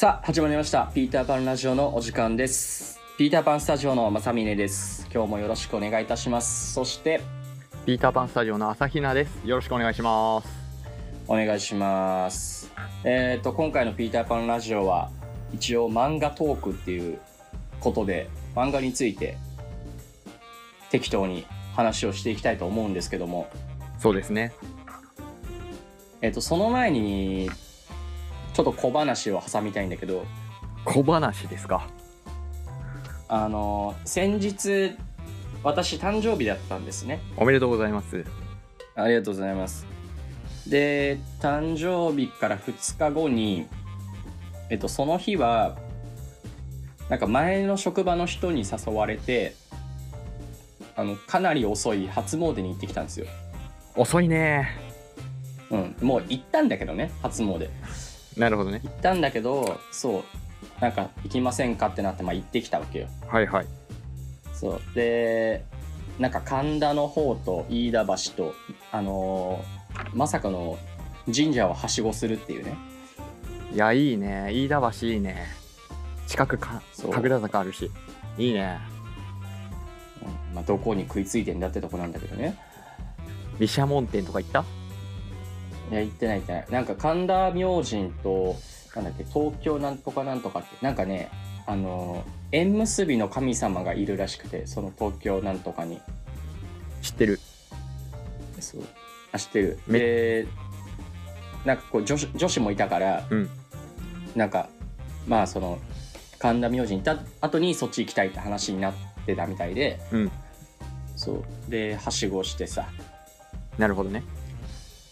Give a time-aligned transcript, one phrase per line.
[0.00, 7.20] さあ始まりましたピーターパンラジオのお時間ですピーターパンスタジオの正峰です今日もよろしくお願いいたしますそして
[7.84, 9.46] ピーターパンスタジオの朝比奈です。
[9.46, 10.48] よろしくお願いします。
[11.28, 12.72] お願いします
[13.04, 15.10] えっ、と今回のピーターパンラジオは
[15.52, 17.20] 一応漫画トークっていう
[17.80, 19.36] ことで漫画について
[20.88, 21.44] 適当に
[21.76, 23.50] 話をしていきたいと思うんですけども
[23.98, 24.54] そうですね。
[26.22, 27.50] えっ、とその前に
[28.54, 30.24] ちょっと小話を挟みたいんだけど
[30.84, 31.86] 小話ですか？
[33.28, 34.96] あの先日
[35.62, 38.24] 私誕生日だったんですねおめでとうございます。
[38.96, 39.86] ありがとうございます
[40.66, 43.66] で誕生日から2日後に
[44.68, 45.76] えっとその日は
[47.08, 49.54] なんか前の職場の人に誘われて
[50.96, 53.26] あのかなり遅い初詣に行ってきたんですよ
[53.96, 54.68] 遅いね。
[55.70, 57.68] うんもう行ったんだけどね初詣
[58.36, 58.80] なるほどね。
[58.84, 60.22] 行ったんだけどそう
[60.80, 63.66] なんか行きませんかってなってまあ行ってきたわけよはいはい。
[64.54, 65.64] そうで
[66.18, 68.14] なんか神田の方と飯田橋
[68.44, 68.54] と
[68.92, 70.78] あのーまさかの
[71.26, 72.76] 神社をはしごするっていうね
[73.72, 74.48] いや、いいね。
[74.52, 75.46] 飯田橋いいね。
[76.26, 77.90] 近くかそう神楽坂あるし。
[78.38, 78.78] いいね。
[80.22, 82.56] うんまあ、どこに食いついてんだってとこなんだけどね
[83.58, 84.64] 毘沙門天とか行った？
[85.90, 86.66] いや行ってない行ってない。
[86.70, 88.56] なんか神田明神と
[88.94, 91.30] なんだっけ東京なんとかなんとかってなんかね
[91.66, 96.00] あのー縁結びの神様がいるらしくてその東京なんとかに。
[97.00, 97.40] 知ってる。
[98.58, 98.82] そう。
[99.32, 99.78] あ知ってる。
[99.86, 100.46] めで
[101.64, 103.50] なんかこう女子女子もいたから、うん。
[104.34, 104.68] なんか
[105.28, 105.78] まあその
[106.38, 108.94] 神田明神行った後にそっち行きたいって話になっ
[109.26, 110.00] てたみたいで。
[110.10, 110.32] うん。
[111.14, 111.70] そう。
[111.70, 112.88] ではしごしてさ。
[113.78, 114.24] なるほどね。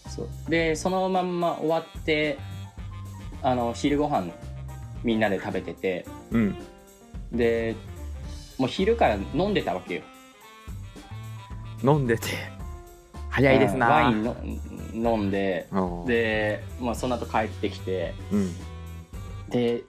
[0.08, 2.38] そうでそのまんま終わって
[3.42, 4.32] あの昼ご飯
[5.04, 6.56] みんなで食べててうん。
[7.32, 7.76] で
[8.58, 10.02] もう昼から飲んでたわけよ
[11.82, 12.26] 飲んでて。
[13.30, 13.86] 早いですな。
[13.86, 16.06] うんワインの飲んでうん。
[16.06, 18.54] で、まあ、その後帰ってきてうん。
[19.50, 19.84] で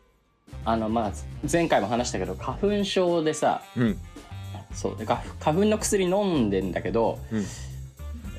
[0.65, 1.11] あのまあ
[1.51, 3.97] 前回も話したけど花粉症でさうん。
[4.73, 7.45] そうで花花粉の薬飲んでんだけど、うん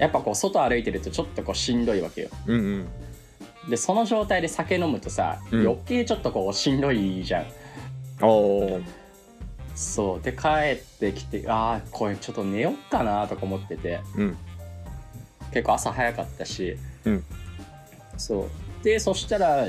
[0.00, 2.28] やっぱこう外歩いてるとちょっとこうしんどいわけよ。
[2.47, 2.88] うん
[3.66, 3.71] うん。
[3.71, 5.61] でその状態で酒飲むとさ、うん。
[5.61, 7.47] 余計ちょっとこうしんどいじゃん。
[8.22, 8.83] おー。
[9.75, 10.22] そう。
[10.22, 14.00] で帰ってきてああこれちょっと寝よっかなとか思ってて。
[14.16, 14.37] うん。
[15.53, 17.25] 結構朝早かったし、うん。
[18.16, 18.49] そ
[18.81, 18.84] う。
[18.84, 19.66] でそしたら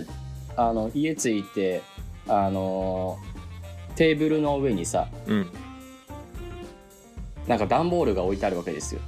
[0.55, 1.81] あの家着いて
[2.27, 3.17] あの
[3.95, 5.51] テーブルの上にさうん。
[7.47, 9.01] なんか段ボールが置いてあるわけですよ、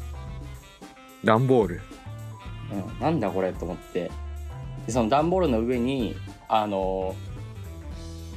[1.23, 1.81] 段ボール。
[2.71, 4.11] うん、なんだこれと思って。
[4.85, 6.15] でその段ボールの上に
[6.49, 7.15] あの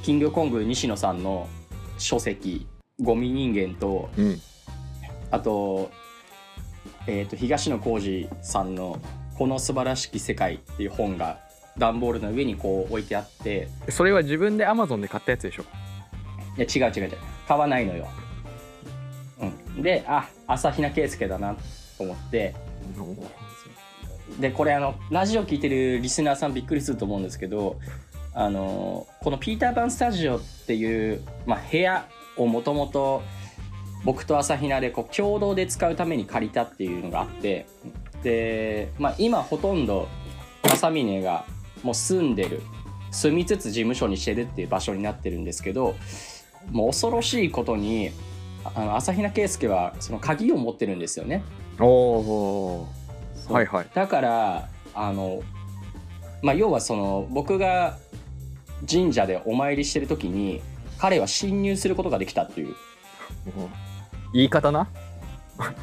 [0.03, 1.49] キングコング西野さんの
[1.99, 2.67] 書籍
[3.03, 4.41] 「ゴミ人間と」うん。
[5.31, 5.91] あと,、
[7.07, 9.01] えー、と東野幸治さんの
[9.37, 11.41] 「この素晴らしき世界」っていう本が
[11.79, 13.69] 段ボールの上にこう置いてあって。
[13.89, 15.65] それは自分で Amazon で買ったやつでしょ？
[16.57, 17.19] いや違う違う違う。
[17.49, 18.09] 買わないのよ、
[19.77, 21.55] うん、であ朝比奈圭介だな
[21.99, 22.55] と思って
[24.41, 27.79] でこれあのラジオ聞いてるリスナーさんびっくりすると思うんですけど
[28.35, 33.23] あのこのピーターパンスタジオっていう、まあ、部屋をもともと
[34.05, 37.67] 僕と朝比奈でこう共同で使うために借りたっていうのがあって
[38.23, 40.09] で、まあ、今ほとんど
[40.63, 41.47] 朝峰が
[41.83, 42.61] もう住んでる
[43.11, 45.95] 住みつつ事務所にしてるっていう場所になってるんですけど
[46.71, 48.11] もう恐ろしいことに
[48.75, 51.43] あの朝比奈圭介はその鍵を持ってるんですよね。
[51.79, 52.87] お
[53.49, 53.87] はいはい。
[53.95, 55.43] だからあの、
[56.43, 57.99] まあ、要はその僕が
[58.91, 60.63] 神社でお参りしてる時に
[60.99, 62.75] 彼は侵入することができたっていう
[64.33, 64.89] 言い方な？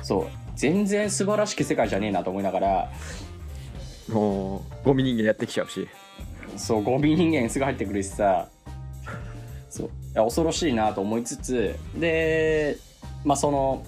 [0.01, 2.91] そう全然素晴らしき世界じゃねえなと思いながら
[4.11, 4.61] おー。
[4.83, 5.87] ゴミ人間やってきちゃうし。
[6.57, 8.49] そうゴミ人間すぐ入ってくるしさ
[9.73, 12.77] そういや恐ろしいなと思いつつで
[13.25, 13.83] まあその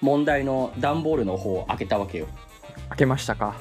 [0.00, 2.26] 問題の段ボールの方を開けたわけよ。
[2.90, 3.56] 開けましたか？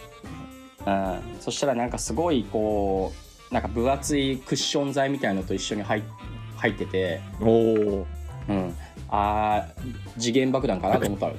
[0.86, 3.12] うん、そしたらなんかすごいこ
[3.50, 6.04] うなんか分厚いクッション材みたいのと一緒に入
[6.56, 8.08] 入ってて、おお。
[8.48, 8.76] うん、
[9.10, 11.34] あー次元爆弾かなと思ったの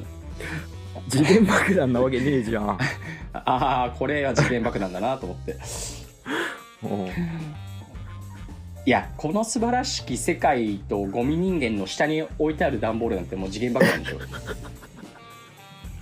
[1.08, 2.70] 次元爆弾なわけねえじゃん。
[3.32, 5.56] ああこれは次元爆弾だなと思って
[6.82, 7.12] おー
[8.86, 14.18] いやこの素晴らしき世界とゴミ人間の下に置いてある段ボールなんてもう次元爆弾でしょ。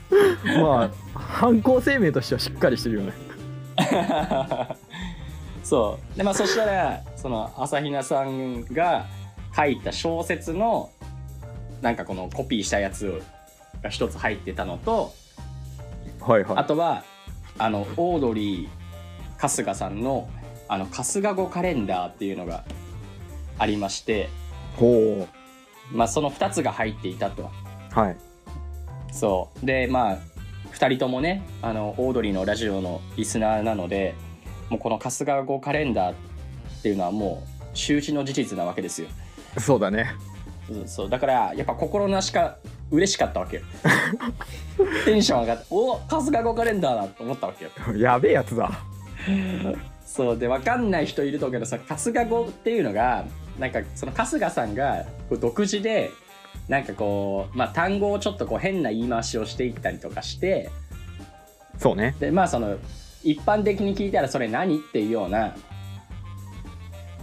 [0.64, 3.12] まあ犯行声明としてはしっかりしてるよね。
[5.64, 6.16] そう。
[6.16, 9.06] でまあそしたらその朝比奈さんが
[9.56, 10.90] 書いた小説の
[11.82, 13.20] なんかこのコピーしたやつ
[13.82, 15.12] が一つ入ってたのと
[16.20, 17.04] はいはあとは
[17.58, 18.68] あのオードリー
[19.36, 20.28] 春日さんの
[20.68, 22.64] あの春日語カレンダーっていうのが
[23.58, 24.28] ありまして、
[24.76, 25.26] いほ
[25.92, 27.50] まあ、その2つが入っていたと。
[27.96, 28.16] うはい
[29.12, 30.18] そうでまあ
[30.72, 34.14] 2人ともねあのオードリーのラジオのリスナーなので
[34.68, 36.14] もうこの春日語カレンダーっ
[36.82, 39.08] ていうのはもう周知の事実なわけですよ。
[39.58, 40.12] そうだね
[40.68, 42.58] そうそうだからやっぱ心なしか
[42.90, 43.62] 嬉しかったわけよ。
[45.04, 47.70] テンション上がって「お春日語カレンダーだ!」と思ったわけよ。
[47.96, 48.70] やべえやつだ
[50.18, 53.24] そうで分かんない人いると思うけどさ春日語っていうのが
[53.56, 56.10] なんかその春日さんがこう独自で
[56.66, 60.70] なんかこう、まあ、単語をちょっとこう変な言い回しをしていったりとかして
[61.78, 62.16] そうね。
[62.18, 62.78] でまあその
[63.22, 65.54] 一般的に聞いたらそれ何っていうような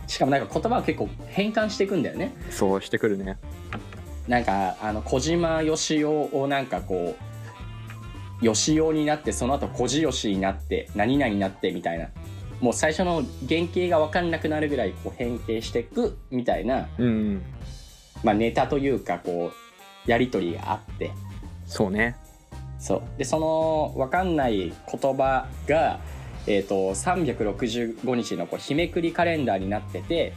[0.07, 2.33] しかもなんか言葉を結構変換していくんだよね。
[2.50, 3.38] そうしてくるね。
[4.30, 7.18] なんかあの小島よしおをなんかこ
[8.42, 12.07] うよしおになってその後小じよしになって何々になってみたいな
[12.60, 17.06] もう最初の原型が分かんなくなるぐらいこう変形していくみたいな、うん。
[17.06, 17.44] うん
[18.24, 19.52] まあ、ネタというかこ
[20.07, 21.12] うやり取りがあって。
[21.68, 22.16] そうね。
[22.80, 23.02] そう。
[23.18, 26.00] でその分かんない言葉が、
[26.48, 30.34] えー、と365日のこう日めくりカレンダーになってて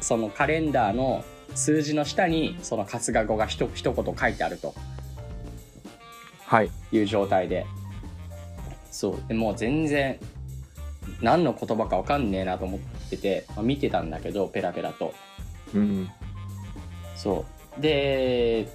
[0.00, 1.24] そのカレンダーの
[1.54, 4.74] 数字の下にその春日語がひと一言書いてあると。
[6.46, 6.70] はい。
[6.92, 7.64] いう状態で。
[8.90, 9.28] そう。
[9.28, 10.18] でもう全然
[11.20, 12.80] 何の言葉か分かんねえなと思っ
[13.10, 15.14] てて、まあ見てたんだけどペラペラと。
[15.74, 16.10] うん。
[17.16, 17.44] そ
[17.78, 17.80] う。
[17.80, 18.68] で、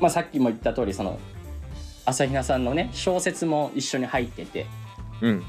[0.00, 1.18] まあ、さっきも言った通りその
[2.04, 4.66] 朝比奈さんのね小説も一緒に入ってて。
[5.22, 5.42] うん。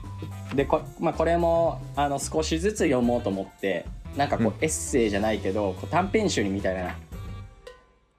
[0.56, 3.86] でこ,、まあ、これもあの少しずつ読もうと思って
[4.16, 4.54] なんかこう、うん。
[4.62, 6.96] エッセイじゃないけどこう短編集みたいな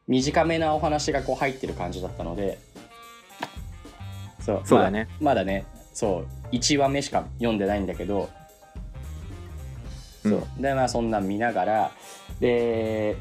[0.06, 2.58] 短めなお話がこう入ってる感じだったので。
[4.40, 4.62] そう。
[4.64, 5.64] そうだねまあまだね。
[5.92, 8.28] そう1話目しか読んでないんだけど
[10.22, 10.46] そう。
[10.58, 11.90] でまあそんなん見ながら
[12.40, 13.16] で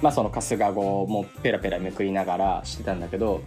[0.00, 3.42] まあその春日語もペラペラめくりながらしてたんだけど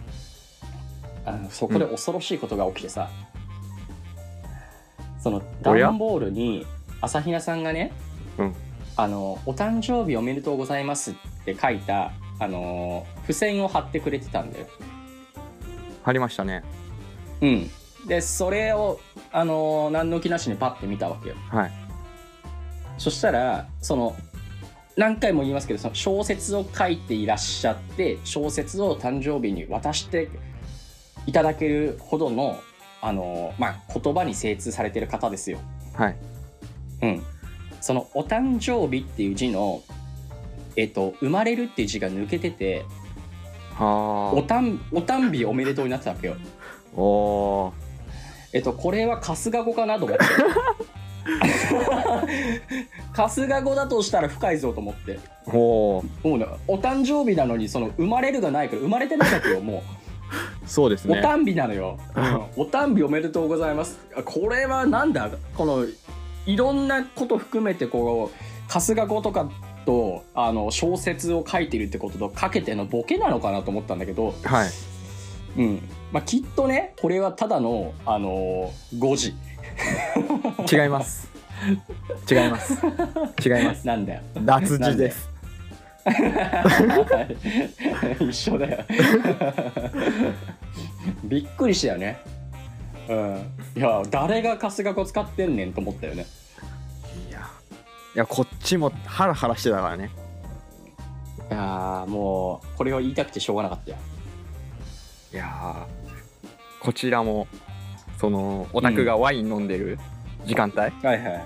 [1.24, 3.10] あのそこで恐ろしいことが起きてさ、
[5.20, 5.88] そのおや？
[5.88, 6.64] 段ボールに
[7.00, 7.92] 朝比奈さんがね、
[8.38, 8.54] うん。
[8.96, 11.14] あの「お誕生日おめでとうございます」っ
[11.44, 14.66] て書いたあの付箋を貼ってくれてたんだよ。
[16.02, 16.62] 貼りましたね。
[17.42, 17.70] うん、
[18.06, 19.00] でそれを
[19.32, 21.36] あの何の気なしにパッて見たわけよ。
[21.50, 21.72] はい
[22.98, 24.16] そしたらその
[24.96, 30.30] 何回も言いますけどその小説を書いていらっしゃって小説を誕生日に渡して
[31.26, 32.58] いただけるほどの
[33.02, 35.58] あの、まあ、言葉に精通されてる方ですよ。
[35.94, 36.16] はい
[37.02, 37.22] うん、
[37.80, 39.82] その「お誕生日」っていう字の
[40.76, 42.84] 「えっと、生まれる」っていう字が抜けてて
[43.78, 46.36] 「おはたんお誕日おめでとう」になってたわけよ。
[46.36, 47.85] あおー
[48.56, 50.24] えっと、これは春日語かなと思って。
[53.12, 55.18] 春日語だとしたら深いぞと思って。
[55.46, 59.76] おーもうね、お誕生日なのに、その生まれるがないから、生まれてないわけよ、もう。
[60.64, 61.98] おそうですね誕日なのよ。
[62.56, 63.98] お誕日おめでとうございます。
[64.16, 65.28] あこれはなんだ？
[65.54, 65.84] この、
[66.46, 69.50] いろんなこと含めて、こう、春日語とか
[69.84, 74.70] と、あの、小説を書いてるってこととかけてのボケなのかなと思ったんだけど、はい
[75.56, 75.88] うん。
[76.12, 79.34] まあ、きっとね、これはただの、あのー、誤字。
[80.70, 81.28] 違います。
[82.30, 82.74] 違います。
[83.44, 83.86] 違います。
[83.86, 84.22] なんだよ。
[84.34, 85.28] 脱字です。
[88.20, 88.84] 一緒だよ。
[91.24, 92.18] びっくりしたよね。
[93.08, 93.52] うん。
[93.76, 96.26] いや誰が春日語使ってんねんと思ったよね。
[97.28, 97.40] いや。
[98.14, 100.10] いやこっちもハラハラしてたからね。
[101.50, 103.96] いやーもうこれを言いたくてしょうがなかったよ
[105.36, 107.46] いやーこちらも
[108.18, 109.98] そのオタクがワイン飲んでる
[110.46, 111.44] 時間帯、はいはいはい。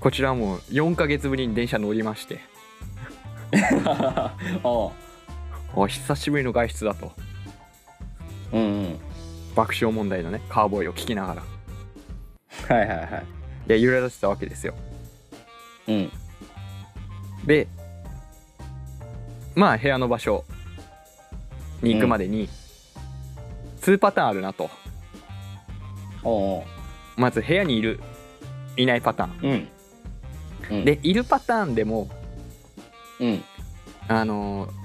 [0.00, 2.40] こちらも4ヶ月ぶりに電車乗りまして。
[3.82, 4.34] あ
[5.74, 7.10] お久しぶりの外出だと。
[8.52, 8.98] あうんうん。
[9.54, 11.42] 爆笑問題のねカーボーイを聞きながら。
[12.76, 13.24] はいはいはい。
[13.66, 14.74] で揺れ出してたわけですよ。
[15.88, 16.12] うん。
[17.46, 17.66] で
[19.54, 20.44] まあ部屋の場所
[21.82, 22.48] に行くまでに
[23.80, 24.70] 2パターンあるなと。
[27.16, 28.00] まず部屋にいる
[28.76, 29.68] いないパターン。
[30.70, 30.76] うん。
[30.78, 30.84] うん。
[30.84, 32.08] でいるパターンでも
[33.20, 33.42] うん。
[34.08, 34.80] あのー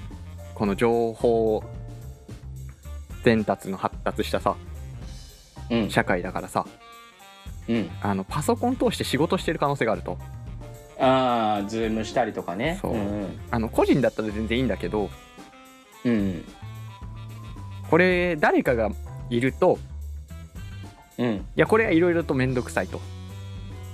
[0.56, 1.62] この情報
[3.26, 4.56] 伝達の発達したさ
[5.70, 5.90] うん。
[5.90, 6.66] 社会だからさ
[7.68, 7.90] うん。
[8.02, 10.18] あのパソコン通して仕事してる可能性があると。
[10.98, 12.80] ああズームしたりとかね。
[12.82, 12.94] そう。
[12.94, 13.40] うん。
[13.52, 15.10] あの個人だったら全然いいんだけど
[16.06, 16.46] うん
[17.90, 18.90] これ誰かが
[19.30, 19.80] いると
[21.18, 21.34] うん。
[21.36, 23.00] いやこれはいろいろと面倒くさいと。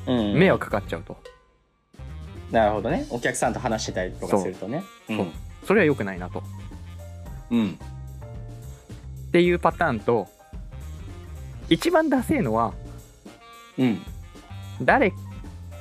[0.08, 0.34] うん。
[0.40, 1.18] 迷惑かかっちゃうと。
[2.52, 3.06] なるほどね。
[3.10, 4.84] お客さんと話してたりとかするとね。
[5.08, 5.18] そう。
[5.18, 5.28] そう。
[5.68, 6.44] それは良くないなと。
[7.52, 7.60] うん。
[7.60, 7.80] うん
[9.30, 10.28] っていうパターンと
[11.70, 12.74] 一番ダセえのは
[13.78, 14.02] うん。
[14.82, 15.14] 誰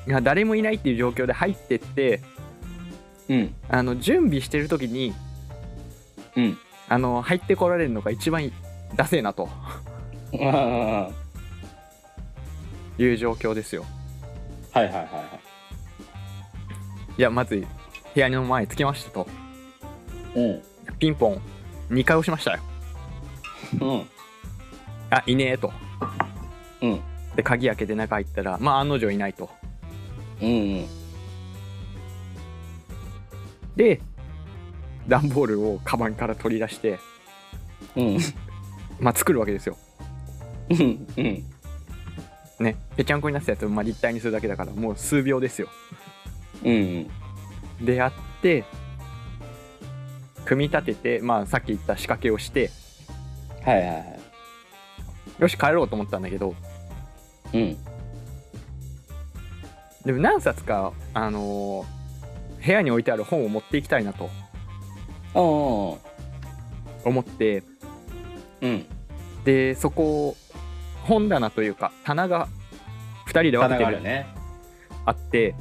[0.07, 2.21] が誰もいないっていう状況で入ってって
[3.29, 3.55] うん。
[3.69, 5.13] あの準備してる時に
[6.37, 6.59] うん
[6.91, 8.51] あの入ってこられるのが一番
[8.97, 9.49] ダセえなと。
[10.33, 10.41] うん。
[10.41, 11.11] は
[12.99, 13.85] いいう状況ですよ。
[14.73, 15.05] はいはいはい
[17.17, 17.23] い。
[17.23, 17.65] やまず
[18.13, 19.29] 部屋の前に着きましたと。
[20.35, 20.63] うん。
[20.99, 21.41] ピンポン
[21.91, 22.61] 2回押しましたよ。
[23.81, 24.09] うん。
[25.11, 25.73] あいねえと。
[26.83, 27.01] うん。
[27.37, 29.49] で鍵開けて中入ったらまあ案の定いないと。
[30.43, 30.87] うん。
[33.77, 34.03] で
[35.11, 36.99] 段ボールをカバンから取り出して
[37.97, 38.19] うん。
[38.99, 39.77] まあ作るわけですよ。
[40.71, 41.45] うんうん。
[42.61, 42.77] ね。
[42.97, 45.69] ぺちゃんこになってたやつをまあ立体にするだけだからもう数秒ですよ。
[46.65, 47.11] うん。
[47.81, 48.13] でやっ
[48.43, 48.65] て
[50.45, 52.71] 組み立ててまあさっき言った仕掛けをして
[53.65, 54.21] はいはいはい。
[55.39, 56.55] よし帰ろうと思ったんだけど
[57.53, 57.77] うん。
[60.05, 62.01] でも何冊かあのー
[62.65, 64.29] 部屋に置いてある本を持っていきたいなと
[65.35, 65.99] お
[67.05, 67.63] 思って。
[68.61, 68.87] うん。
[69.45, 70.37] でそこ
[71.05, 72.49] 本棚というか棚が
[73.27, 73.83] 2人で分棚けてる。
[73.85, 74.27] があるね。
[75.07, 75.55] あって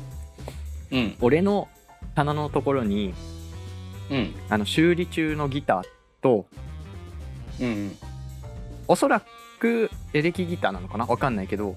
[0.91, 1.15] うん。
[1.21, 1.67] 俺の
[2.15, 3.13] 棚のところに
[4.09, 4.35] うん。
[4.49, 5.83] あの修理中のギター
[6.21, 6.45] と
[7.61, 7.95] うん。
[8.87, 9.21] おそら
[9.59, 11.05] くエレキギターなのかな？
[11.05, 11.75] わかんないけど、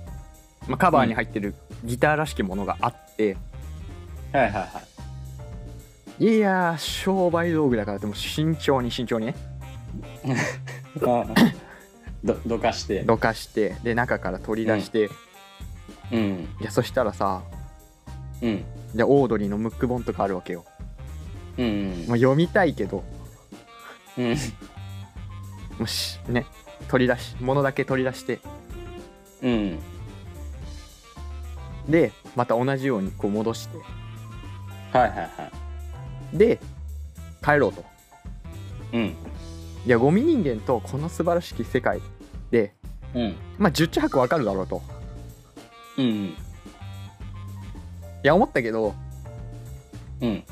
[0.67, 3.37] まあ、カバーに入ってるギターらしきものがあって、
[4.33, 4.92] はいはいはい
[6.23, 9.35] いやー商売道具だからでも慎重に慎重にね。
[11.05, 11.27] あ
[12.23, 13.03] どどかして。
[13.03, 15.11] どかしてで中から取り出して、
[16.13, 16.49] うん。
[16.61, 17.43] いやそしたらさ
[18.41, 18.65] うん。
[18.95, 20.65] じゃオードリーのムック本とかあるわけよ、
[21.59, 22.05] うん。
[22.07, 23.03] まあ、読みたいけど。
[24.17, 24.29] うん。
[24.29, 24.35] も
[25.81, 26.47] うしね
[26.87, 28.39] 取り出し物だけ取り出して。
[29.43, 29.79] うん。
[31.89, 33.77] でまた同じようにこう戻して。
[34.97, 35.62] はいはいはい
[36.33, 36.59] で
[37.45, 37.85] 帰ろうと。
[38.93, 39.03] うん。
[39.05, 42.01] いやゴミ人間とこの素晴らしき世界
[42.51, 42.75] で
[43.15, 43.35] うん。
[43.59, 44.83] まあ十中八九わかるだろうと。
[45.99, 46.35] うんい
[48.23, 48.95] や思ったけど
[50.21, 50.45] うん。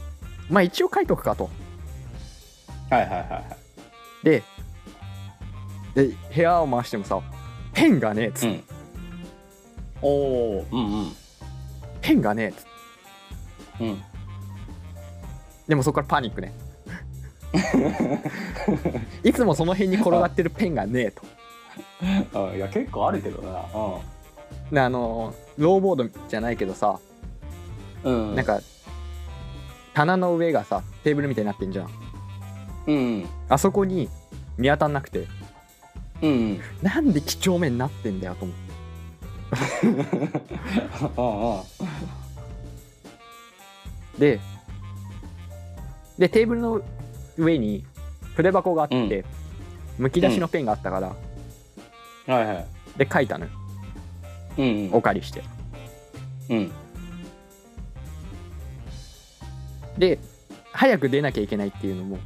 [0.48, 1.48] まあ一応書いとくかと。
[2.90, 4.24] はいはいはいはい。
[4.24, 4.42] で
[5.94, 7.20] で部屋を回してもさ
[7.72, 8.64] ペンがねえっつうん。
[10.02, 11.12] おおうんうん。
[12.00, 12.66] ペンがねえっつ
[13.80, 14.02] うん
[15.70, 16.52] でもそこからパニックね。
[19.22, 21.22] いつもその辺に転がってるペンがねえと。
[22.50, 23.64] あいや結構あるけどな。
[24.72, 26.98] であのローボードじゃないけどさ
[28.02, 28.30] うん。
[28.30, 28.60] うんなんか
[29.94, 31.90] 棚の上がさテーブルみたいになってんじゃん。
[32.88, 33.28] うん。
[33.48, 34.08] あそこに
[34.58, 35.28] 見当たんなくて。
[36.20, 36.30] うん。
[36.30, 38.72] うんなんで几帳面になってんだよと思って。
[41.16, 42.10] あ あ
[44.18, 44.40] で
[46.20, 46.82] でテーブルの
[47.38, 47.82] 上に
[48.36, 49.24] 筆箱があって、
[49.98, 51.16] むき出しのペンがあったから、
[52.28, 52.66] あはいはい。
[52.98, 53.50] で書いたのよ。
[54.58, 55.42] うんお借りして。
[56.50, 56.72] うん。
[59.96, 60.18] で
[60.72, 62.18] 早く出なきゃいけないっていうのも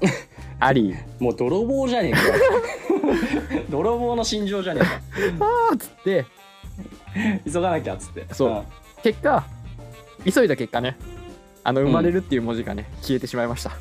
[0.58, 0.94] あり。
[1.18, 2.20] もう泥棒じゃねえか。
[3.68, 4.80] 泥棒の心情じゃね
[5.38, 6.24] あーっつって。
[7.14, 8.26] えか急がなきゃっつって。
[8.32, 8.64] そう。
[9.02, 9.44] 結果
[10.24, 10.96] 急いだ結果ね
[11.62, 13.72] あの生まれるっていう文字がね、消えてしまいました。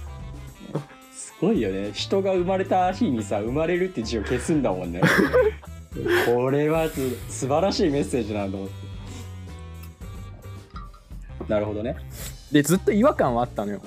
[1.11, 1.91] すごいよね。
[1.93, 5.01] 人が生まれた日にさ生まれるって字を消すんだもんね。
[6.25, 8.51] これはす素晴らしいメッセージなんだ。
[8.51, 8.89] と思って
[11.47, 11.95] なるほどね。
[12.51, 13.81] でずっと違和感はあったのよ。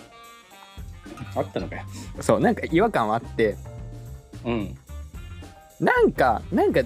[1.36, 1.82] あったのかよ。
[2.20, 3.56] そうなんか違和感はあって。
[4.44, 4.76] うん。
[5.78, 6.80] なんかなんか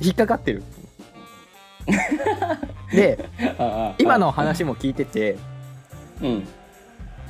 [0.00, 0.62] 引っかかってる。
[2.92, 3.94] でああ。
[3.98, 5.36] 今の話も聞いてて
[6.22, 6.48] うん。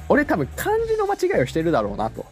[0.08, 2.26] 俺多分漢字の間違いをしてるだろうなと。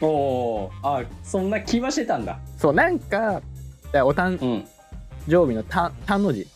[0.00, 2.38] おおあそんな気はしてたんだ。
[2.56, 3.42] そうなんか
[3.92, 4.64] だお誕うん。
[5.28, 6.46] 生日のた単の字。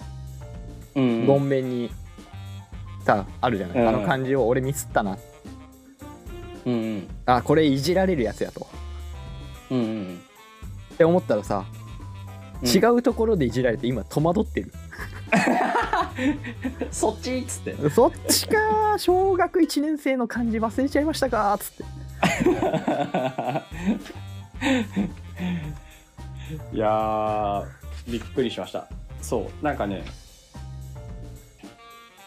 [0.94, 1.26] うん。
[1.26, 1.90] ごんべんに
[3.04, 3.88] さあるじゃない、うん。
[3.88, 5.18] あの漢字を俺ミスったな。
[6.64, 7.08] うんうん。
[7.26, 8.66] あこれいじられるやつやと。
[9.70, 10.20] うんうん。
[10.94, 11.64] って思ったらさ
[12.62, 12.68] うん。
[12.68, 14.72] 違うところでいじられて今戸惑ってる、
[16.90, 17.90] そっちっつって。
[17.90, 18.98] そっちか。
[18.98, 21.58] 小学1年生の漢字忘れちゃいましたか。
[21.58, 21.84] つって。
[26.72, 27.66] いやー
[28.10, 28.88] びっくりしました。
[29.20, 29.64] そう。
[29.64, 30.04] なんかね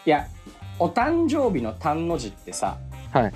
[0.06, 0.26] いや
[0.78, 2.78] お誕生日の「誕の字」ってさ
[3.12, 3.32] はい。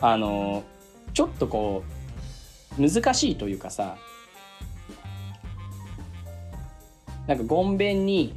[0.00, 0.64] あの
[1.12, 1.84] ちょっとこ
[2.78, 3.96] う難しいというかさ
[7.26, 8.34] なんかごんべんに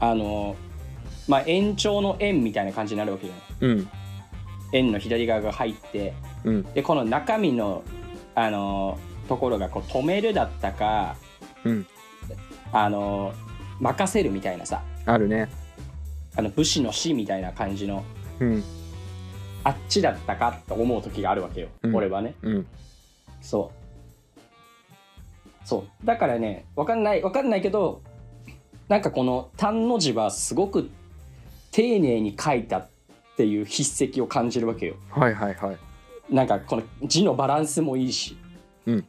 [0.00, 0.56] あの
[1.28, 3.36] まあ延長の円みたいな感じになるわけじゃ
[3.66, 3.88] ないうん。
[4.72, 6.12] 円の左側が入って
[6.44, 6.62] うん。
[6.74, 7.82] でこの中身の
[8.34, 8.98] あの
[9.28, 11.16] ところがこう止めるだったか、
[11.64, 11.86] うん。
[12.72, 13.32] あの
[13.80, 14.82] 任せるみたいなさ。
[15.04, 15.48] あるね。
[16.36, 18.04] あの武士の死みたいな感じの。
[18.40, 18.64] うん。
[19.64, 21.94] あっちだったかと思う時があるわけよ、うん。
[21.96, 22.34] 俺はね。
[22.42, 22.66] うん。
[23.40, 23.86] そう。
[25.66, 26.06] そう。
[26.06, 28.02] だからねわかんないわかんないけど
[28.88, 30.90] なんかこの「単」の字はすごく
[31.72, 32.88] 丁寧に書いたっ
[33.36, 34.94] ていう筆跡を感じるわけよ。
[35.10, 35.76] はいはいはい。
[36.34, 38.36] なんかこの字のバランスもいいし、
[38.86, 39.04] うん。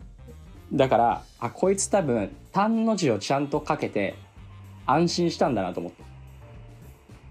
[0.73, 4.15] だからあこいつ多分「単」の字をちゃんと書けて
[4.85, 6.03] 安心したんだなと思って。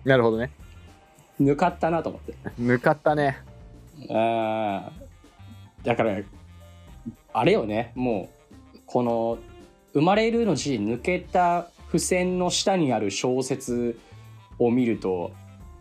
[0.04, 0.50] なるほどね。
[1.40, 2.34] 抜かったなと思って。
[2.56, 3.38] 向かったね。
[4.08, 5.86] あー。
[5.86, 6.18] だから
[7.32, 7.92] あれよね。
[7.94, 8.28] も
[8.74, 9.38] うこの
[9.92, 13.98] 「生まれる」の字抜けた付箋の下にある小説
[14.58, 15.32] を見ると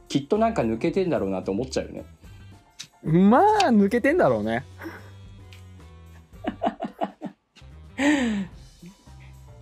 [0.07, 2.05] きっとなんか抜けてんだろうなって思っちゃうよね。
[3.03, 4.63] まあ抜けてんだろうね。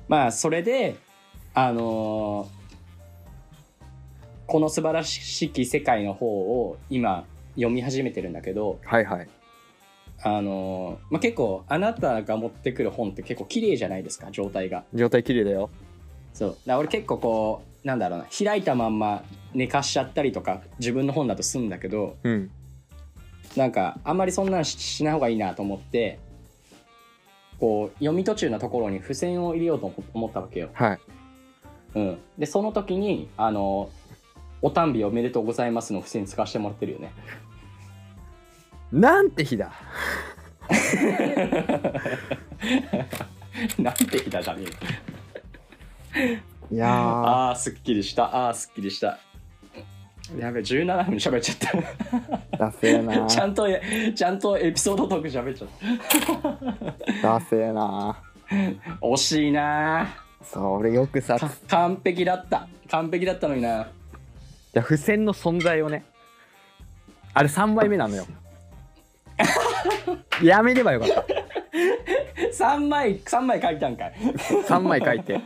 [0.08, 0.96] まあそれで
[1.54, 2.64] あのー
[4.46, 9.28] この素晴らしき世界の方を今読み始めてるんだけどはいはい。
[10.22, 14.84] あのーまあ、結構あなたが持ってくる本って結構綺麗じゃないですか状態が。
[14.94, 15.70] 状態綺麗だよ
[16.34, 16.58] そう。
[16.66, 22.52] だ俺結構こうなんだろうな開いたまんま寝かしちゃったりとか自分の本だとするんだけどうん。
[23.56, 26.20] なんかあんまりそんなんししない方がいいなと思って
[27.60, 30.70] こう読み途中のところに付箋を入れようと思思ったわけよ。
[30.74, 31.00] はい。
[31.96, 33.90] うん、でその時にあの
[34.64, 37.14] 「お誕生おめでとうございます」の付箋使わせてもらってるよね。
[38.92, 39.72] なんて日だ。
[43.78, 44.66] なんて日だじゃね
[46.72, 47.50] いやー。
[47.52, 48.48] あすっきりした。
[48.48, 49.20] あーすっきりした。
[50.38, 51.58] やべ17分喋っちゃっ
[52.52, 52.58] た。
[52.58, 53.68] ダセーな ちゃんと
[54.16, 57.22] ちゃんとエピソードトーク喋っちゃった。
[57.22, 58.18] ダセーな
[59.02, 60.08] 惜しいな
[60.44, 62.68] それよくさか完璧だった。
[62.90, 63.88] 完璧だったのにな。
[64.74, 66.06] じゃあ付箋の存在をね。
[67.34, 68.26] あれ3枚目なのよ。
[70.44, 71.26] やめればよかった。
[72.66, 74.14] 3枚三枚書いたんかい。
[74.68, 75.42] 3枚書いて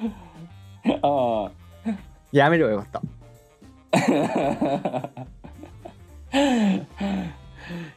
[1.01, 1.51] あ
[2.31, 3.01] やめればよかった。
[3.93, 5.09] あ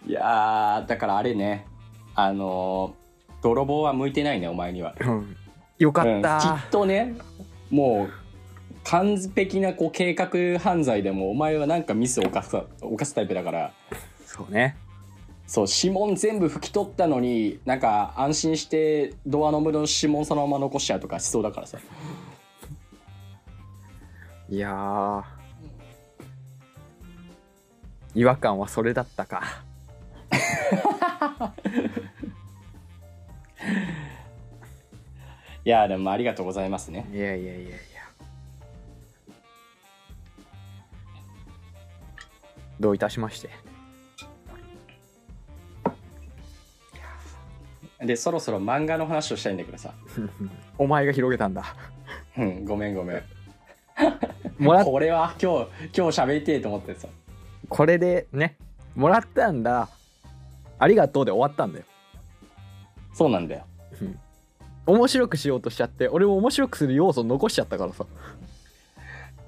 [0.07, 1.66] いやーだからあれね。
[2.14, 3.00] あのー
[3.42, 5.37] 泥棒は向いてないねお前には、うん。
[5.79, 7.14] よかうん、きった、っとね
[7.70, 8.12] もう
[8.85, 13.72] 完璧なこう計画犯罪でもお前はなんかミスを犯す犯すタイプだから。
[14.26, 14.76] そうね。
[15.46, 21.79] そう指紋全部拭き取ったのになんか安心してドアノブの指紋そのまま残しちゃうとかしそうだからさ
[24.51, 25.23] いやー。
[28.17, 29.63] 違和感はそれだったか。
[35.65, 37.09] いやでもありがとうございますね。
[37.13, 37.79] いやいやいやいや。
[42.81, 43.51] どういたしまして。
[48.01, 49.95] でそろそろ漫画の話をしたいんだけどさ。
[50.77, 51.77] お前が広げたんだ。
[52.37, 53.23] うんごめんごめん
[54.59, 57.09] もらっこれは今日今日喋りてえと思ってさ。
[57.69, 58.57] これでね
[58.95, 59.89] もらったんだ。
[60.79, 61.85] ありがとうで終わったんだよ。
[63.13, 63.65] そうなんだよ。
[64.87, 68.07] 面白くしようとしちゃって俺も面白くする要素残しちゃったからさ。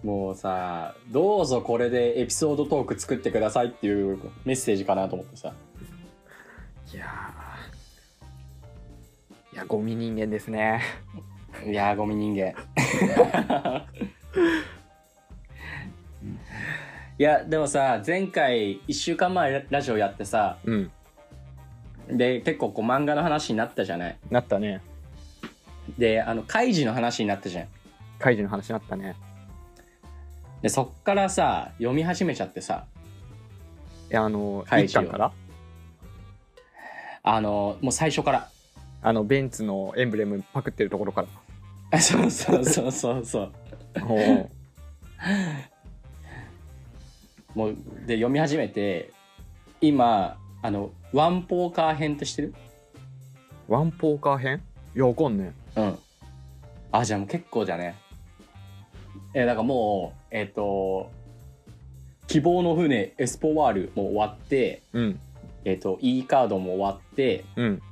[0.03, 5.53] もうさどうぞこれでエピソードトーク作ってくださいっていうメッセージかなと思ってさ。
[6.93, 9.55] いやー。
[9.55, 10.83] いやゴミ人間ですね。
[11.67, 12.55] いやーゴミ人間
[17.19, 20.91] いやでもさ前回1週間前ラジオやってさうん。
[22.09, 24.17] で結構こう漫画の話になったじゃない？
[24.31, 24.81] なったね。
[25.99, 27.69] であのカイジの話になったじゃん。
[28.19, 29.15] カイジの話になったね。
[30.63, 32.87] でそっからさ読み始めちゃってさ。
[34.11, 35.03] いやあのカイジを。
[35.03, 35.33] 一巻から？
[37.23, 38.49] あのもう最初から。
[39.05, 41.29] あのベンツのエンブレムパクってるところから。
[41.93, 43.53] あ そうそうそうそうそう
[47.55, 47.77] もう
[48.07, 49.11] で読み始めて
[49.81, 52.55] 今あのワンポーカー編って知ってる？
[53.69, 54.63] ワンポーカー編？
[54.95, 55.99] いやわかんねうん。
[56.93, 57.95] あじゃあもう結構じゃね。
[59.35, 61.11] えだからもうえっ、と
[62.29, 64.57] 希望の船エスポワールも終わって
[64.95, 65.21] えうん。
[65.65, 67.83] えっ、と E カードも終わってうん。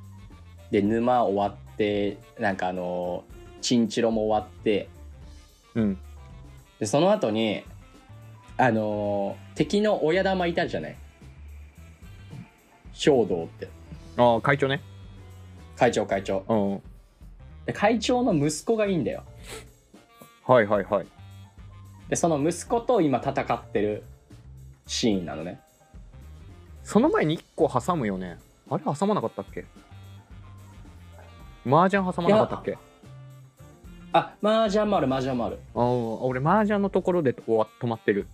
[0.71, 3.23] で沼終わってなんかあの
[3.61, 4.87] チンチロも終わって
[5.75, 5.97] うん。
[6.79, 7.63] でその後に
[8.57, 10.95] あの敵の親玉いたじゃない？
[12.93, 13.67] 兵道って。
[14.17, 14.81] ああ会長ね。
[15.77, 16.43] 会長会長。
[16.47, 16.81] うん
[17.65, 19.23] で会長の息子がいいんだよ。
[20.47, 21.07] はいはいはい。
[22.09, 24.03] でその息子と今戦ってる
[24.87, 25.59] シーンなのね。
[26.83, 28.37] その前に1個挟むよね。
[28.69, 29.65] あれ挟まなかったっけ？
[31.65, 32.77] 麻雀挟まなかったっけ？
[34.13, 35.59] あ麻雀もある麻雀もある。
[35.75, 38.27] ああ俺麻雀のところで終わ止まってる。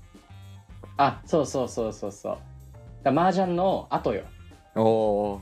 [0.98, 2.38] あそうそうそうそうそう。
[3.04, 4.24] だ麻雀の後よ。
[4.76, 5.42] おお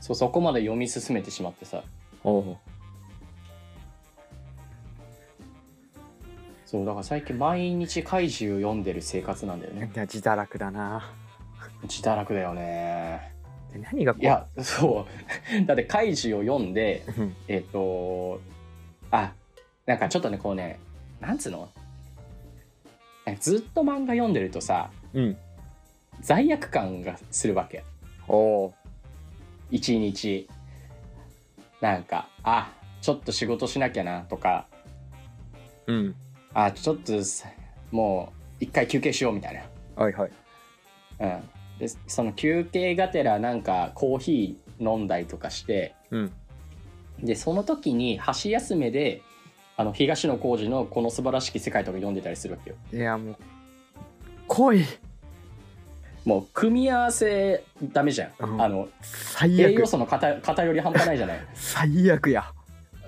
[0.00, 1.82] そうそこまで読み進めてしまってさ。
[2.22, 2.58] おお
[6.64, 9.90] そうだから最近毎日怪獣読んでる生活なんだよね。
[9.94, 11.12] いや自堕落だな。
[11.82, 13.32] 自堕落だよね。
[13.72, 15.06] で何がいやそ
[15.62, 15.66] う。
[15.66, 17.36] だって怪獣を読んでうん。
[17.48, 18.40] えっ、と
[19.12, 19.32] あ
[19.86, 20.80] なんかちょっとねこうね
[21.20, 21.68] なんつうの？
[23.38, 25.36] ずっと漫画読んでるとさうん。
[26.20, 27.84] 罪悪感がするわけ。
[28.26, 28.74] おお
[29.70, 30.48] 一日。
[31.80, 34.66] なんかあちょっと仕事しなきゃなとか。
[35.86, 36.14] うん。
[36.54, 37.48] あちょっとさ
[37.90, 39.64] もう一回休憩しようみたい
[39.96, 40.30] はいはい。
[41.18, 41.42] な、うん、
[41.78, 46.32] でその休憩がてらなんかコーヒー飲んだりとかしてうん
[47.20, 49.22] でその時に箸休めで
[49.76, 52.76] あの東野幸治の「この素晴らしき世界」とか読んでたりするわけよ。
[52.92, 53.36] いやもう
[54.48, 54.84] 来い。
[56.24, 58.62] もう組み合わせダメじゃん、うん。
[58.62, 59.70] あの最悪。
[59.70, 61.40] 栄養素の偏偏り半端ないじゃない。
[61.54, 62.44] 最悪や。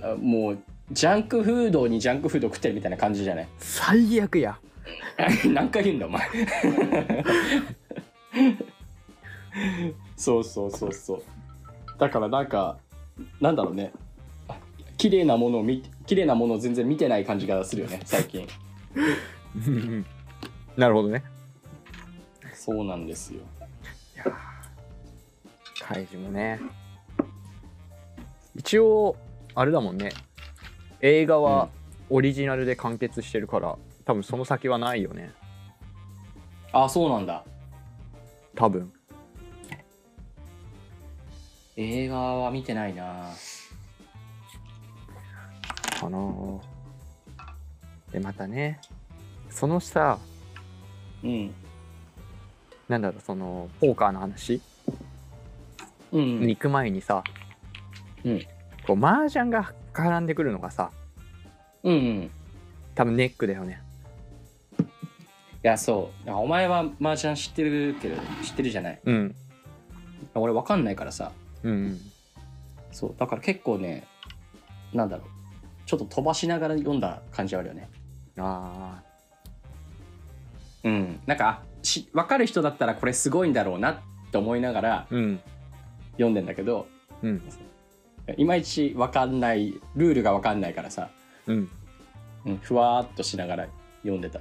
[0.02, 0.58] あもう
[0.90, 3.48] ジャンクフードにジャンクフード食ってるみたいな感じじゃない？
[3.58, 4.58] 最悪や。
[5.46, 6.28] 何回言うんだお前。
[10.16, 11.22] そうそうそうそう。
[11.98, 12.78] だからなんか
[13.40, 13.92] なんだろうね。
[14.96, 18.48] 綺麗なものを見綺麗なものを全然見てない感じがするよね 最近。
[19.66, 20.06] うんうん
[20.76, 21.22] なるほどね。
[22.54, 23.40] そうなんですよ。
[24.16, 24.32] いやー
[25.84, 26.60] カイジもね。
[28.56, 29.16] 一応
[29.54, 30.10] あれだもんね。
[31.00, 31.68] 映画は
[32.10, 35.32] オリジナルで完結してるから、多分その先はないよね。
[36.72, 37.44] あそうなんだ。
[38.56, 38.92] 多分
[41.76, 43.30] 映画は見てないな。
[46.00, 46.18] かな
[48.12, 48.80] でまたね。
[49.50, 50.18] そのさ。
[51.22, 51.54] うん。
[52.88, 54.60] なんだろうそのポーカーの話。
[56.12, 57.24] うんに行く前にさ、
[58.24, 58.40] うん。
[58.86, 60.92] こう麻雀が絡んでくるのがさ。
[61.82, 62.30] うんうん。
[62.94, 63.82] 多分ネックだよね。
[64.78, 64.84] い
[65.62, 66.30] やそう。
[66.30, 69.00] お前は麻雀知ってるけど知ってるじゃない。
[69.04, 69.34] うん。
[70.34, 71.32] 俺わかんないからさ
[71.64, 72.00] うん
[72.92, 74.06] そうだから結構ね
[74.92, 75.26] なんだろう。
[75.86, 77.90] ちょっと飛ばしながら読んだ感じはあるよね。
[78.38, 79.02] あ
[80.84, 81.20] うん。
[81.26, 83.96] なんかし分かる人だったらこれすごいんだろうなっ
[84.30, 85.40] て思いながらーうん
[86.12, 86.86] 読んでんだけど
[87.22, 87.42] うん。
[88.36, 91.10] いまいち分かんないルールが分かんないからさ、
[91.46, 91.68] うん。
[92.46, 93.66] うん、ふわーっとしながら
[94.02, 94.40] 読んでた。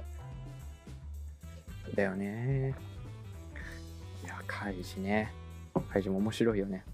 [1.94, 2.74] だよね。
[4.24, 5.32] いやカイジね。
[5.92, 6.84] カイジも面白いよね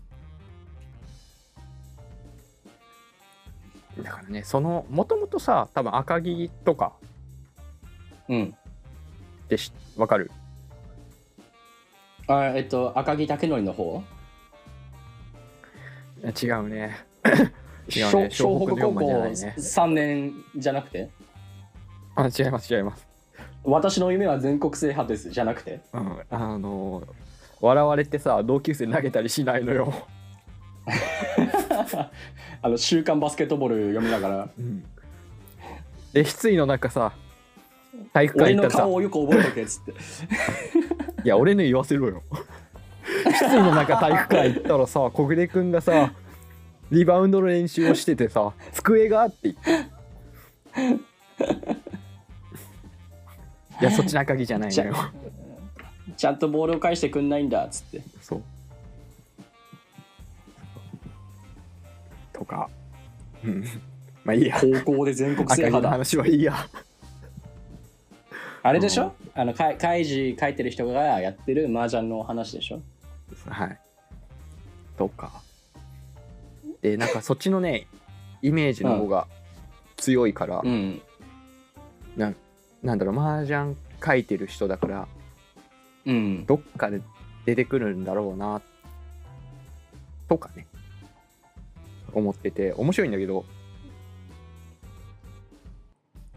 [3.98, 6.92] だからねそのもともとさ多分赤城とか
[8.29, 8.55] うん。
[9.44, 10.31] ってしわかる？
[12.29, 14.03] あえっと赤木武則の方？
[16.42, 16.96] 違うね。
[17.94, 19.55] 違う湘ね湘北高校ないね。
[19.59, 21.11] 3年じゃなくて？
[22.14, 23.07] あ違います違います。
[23.64, 25.81] 私の夢は全国制覇ですじゃなくて？
[25.92, 27.03] うんあの
[27.61, 29.92] 笑われてさ同級生投げたりしないのよ、
[32.62, 34.48] あの週刊バスケットボール読みながら。
[34.58, 34.84] うん、
[36.12, 37.12] で失意の中さ
[38.12, 39.92] 体育館行ったらさ顔をよく覚えとけっつって。
[41.24, 42.22] いや俺の言わせろよ。
[43.32, 46.12] 失意の中体育館行ったらさ小暮くんがさ
[46.90, 49.90] リバウンドの練習をしててさ机があって言って。
[53.80, 54.94] いやそっちの赤木じゃないのよ。
[56.16, 58.02] ちゃんとボールを返してくんないんだっつって。
[58.20, 58.42] そう
[62.44, 62.68] か。
[63.44, 63.64] うん。
[64.24, 64.61] まあいいや。
[64.85, 65.90] 高校で全国制覇だ。
[65.90, 66.55] 話はいいや。
[68.62, 69.14] あれでしょ？
[69.35, 72.81] あのか開示書いてる人がやってる麻雀の話でしょ？
[73.48, 73.79] はい。
[74.98, 75.33] とか。
[76.83, 77.87] でなんかそっちのね
[78.42, 79.26] イメージの方が
[79.96, 81.00] 強いから、うん。
[82.16, 82.33] な
[82.83, 83.74] なんだろう麻雀
[84.05, 85.09] 書いてる人だから
[86.07, 86.46] うん。
[86.46, 87.00] どっかで
[87.46, 88.61] 出てくるんだろうな
[90.29, 90.66] とかね
[92.18, 93.44] 思ってて面白いんだけど。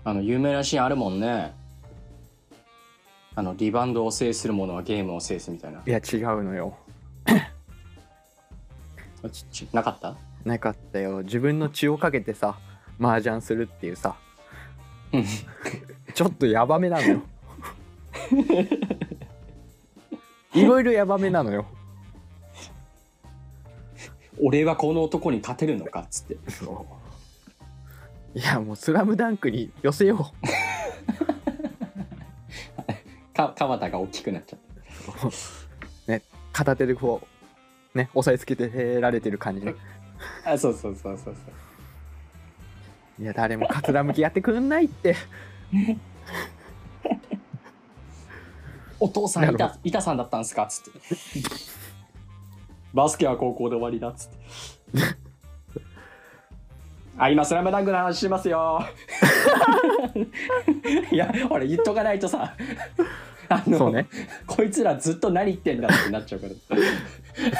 [0.05, 1.53] あの有名なシーンあるもんね。
[3.35, 5.81] あのリバウンドを制する者はゲームを制すみたいな。
[5.85, 6.77] いや違うのよ。
[9.31, 10.15] ちちなかった？
[10.45, 11.23] なかったよ。
[11.23, 12.57] 自分の血をかけてさ
[12.99, 14.15] 麻雀するっていうさ。
[15.13, 15.25] う ん
[16.13, 17.21] ちょっとヤバめなのよ。
[20.53, 21.65] いろいろヤバめなのよ
[24.41, 26.37] 俺はこの男に勝てるのかっつって。
[28.35, 30.33] いやもう「スラムダンクに寄せよ
[33.33, 34.59] か川田が大きくなっちゃっ
[36.07, 36.09] う。
[36.09, 37.27] ね片手でこ
[37.93, 39.67] うね押さえつけてられてる感じ。
[40.45, 41.23] あそうそうそうそう。
[41.25, 41.35] そう
[43.19, 45.15] いや誰もかつらむきやってくんないって。
[48.99, 50.99] お父さなんるほ板板さんだったんすかっつって
[52.93, 54.37] バスケは高校で終わりだっつって。
[57.17, 58.83] あ今スラムダンクの話しますよ。
[61.11, 62.55] いや俺言っとかないとさ。
[63.49, 64.07] あのね。
[64.47, 66.53] こいつらずっと何言ってんだってなっちゃうから。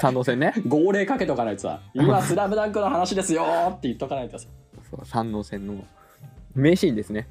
[0.02, 0.54] 三能線ね。
[0.68, 1.82] 号令かけとかないとさ。
[1.94, 4.48] 今スラムダンクの話ですよって言っとかないとさ。
[4.90, 5.86] そう三能線の
[6.56, 7.28] 名シーンですね。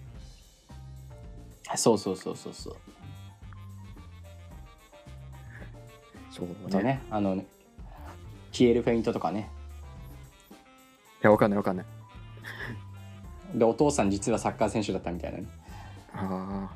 [1.77, 2.77] そうそうそうそうそう。
[6.31, 7.01] そうあとね。
[7.11, 7.43] あの
[8.53, 9.51] 消えるフェイントとかね。
[11.23, 11.87] いやわかんないわかんない。
[13.55, 15.45] でお父さん実はサッカー選手だったみたいなね。
[16.15, 16.75] ああ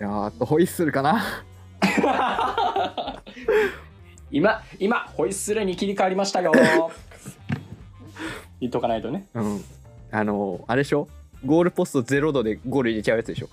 [0.00, 1.22] いやーあとホイッスルかな。
[4.30, 6.52] 今今ホイッスルに切り替わりましたよ。
[8.60, 9.26] 言っとかないとね。
[9.34, 9.64] うん。
[10.10, 11.08] あのあれでしょ？
[11.46, 13.48] ゴールポスト0度でゴール入れちゃうやつでしょ？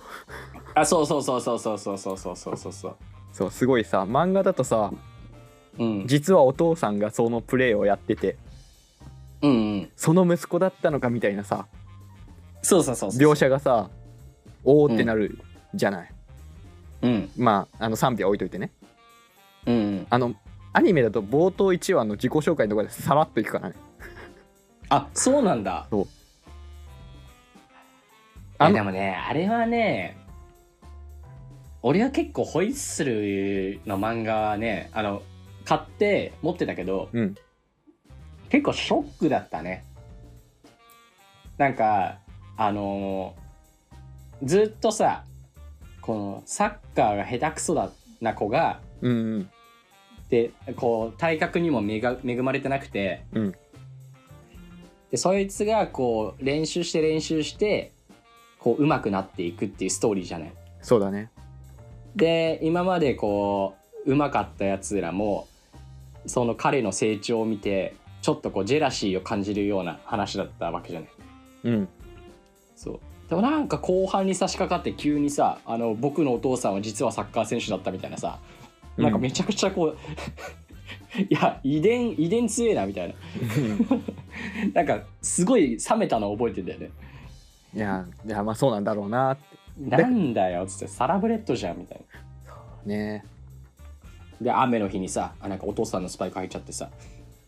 [0.74, 2.96] あうそうそうそうそうそうそうそうそうそう。
[3.32, 4.90] そうすごいさ漫画だとさ
[5.78, 6.06] うん。
[6.06, 8.36] 実はお父さんがそのプレーをやってて
[9.42, 9.90] うんうん。
[9.96, 11.66] その息子だったのかみたいなさ
[12.62, 13.90] そうそうそう描写がさ
[14.64, 15.38] おおってなる
[15.74, 16.10] じゃない、
[17.02, 17.30] うん。
[17.36, 18.72] まああの賛否は置いといてね。
[19.66, 20.06] うんうん。
[20.10, 20.34] あの
[20.72, 23.76] アニメだと冒頭1話の自己紹介のところでさらっといくからね。
[24.88, 25.86] あそうなんだ。
[25.90, 26.06] そう。
[28.58, 30.16] あでもねあれはね
[31.82, 35.22] 俺は結構ホイッスルの漫画はねあの
[35.66, 37.34] 買って持ってたけどうん。
[38.48, 39.84] 結構ショックだったね。
[41.58, 42.18] なんか
[42.56, 43.46] あのー
[44.46, 45.24] ずっとさ
[46.02, 49.50] このサッカーが下手くそだな子がうんうん。
[50.30, 53.54] でこう体格にも恵が恵まれてなくて、うん。
[55.10, 57.92] でそいつがこう練習して練習して
[58.58, 60.52] こう上手くなっていくっていうストーリーじゃない。
[60.82, 61.30] そうだね。
[62.14, 65.48] で今までこう上手かったやつらも
[66.26, 71.10] その彼の成長を見てちょっとこうジェラシーを感じるような話だったわけじゃない。
[71.64, 71.88] うん。
[72.76, 73.00] そう。
[73.28, 78.38] でもなんか後半に差し掛かって急にさあの僕のお父さんは実はサッカー選手だったみたいなさ
[78.96, 79.98] なんかめちゃくちゃこう、
[81.20, 83.14] いや遺伝遺伝強えなみたいな。
[84.74, 86.90] なんかすごい冷めたの覚えてんだよね。
[87.74, 89.56] いやいやまあそうなんだろうなって。
[89.78, 92.00] なんだよっつってサラブレッドじゃんみたい
[92.46, 92.94] な。
[92.94, 93.24] ね
[94.40, 96.90] で雨の日にさあなんかお父さんのスパイク履いちゃってさ。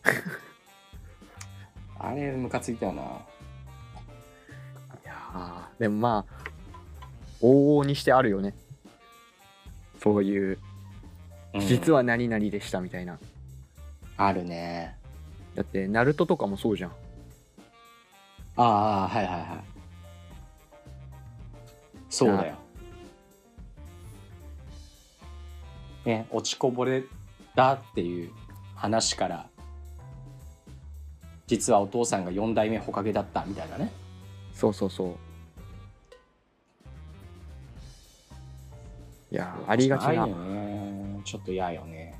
[1.99, 3.01] あれムカついたよな。
[3.01, 3.05] い
[5.05, 6.33] やーでもまあ
[7.41, 8.53] 往々にしてあるよね。
[10.01, 10.57] そういう
[11.53, 11.61] うん。
[11.61, 13.19] 実は何々でしたみたいな、
[14.17, 14.97] あるね。
[15.55, 16.91] だってナルトとかもそうじゃん。
[18.55, 19.45] ああはいはいはい。
[22.09, 22.55] そうだよ
[26.05, 27.03] ね落ちこぼれ
[27.55, 28.31] だっていう
[28.75, 29.49] 話から
[31.47, 33.91] 実はお父さんが4代目ほかげだったみたいなね。
[34.53, 35.15] そうそうそう。
[39.31, 40.27] いやーありがちな。
[40.27, 41.21] ね。
[41.25, 42.13] ちょっと嫌よね。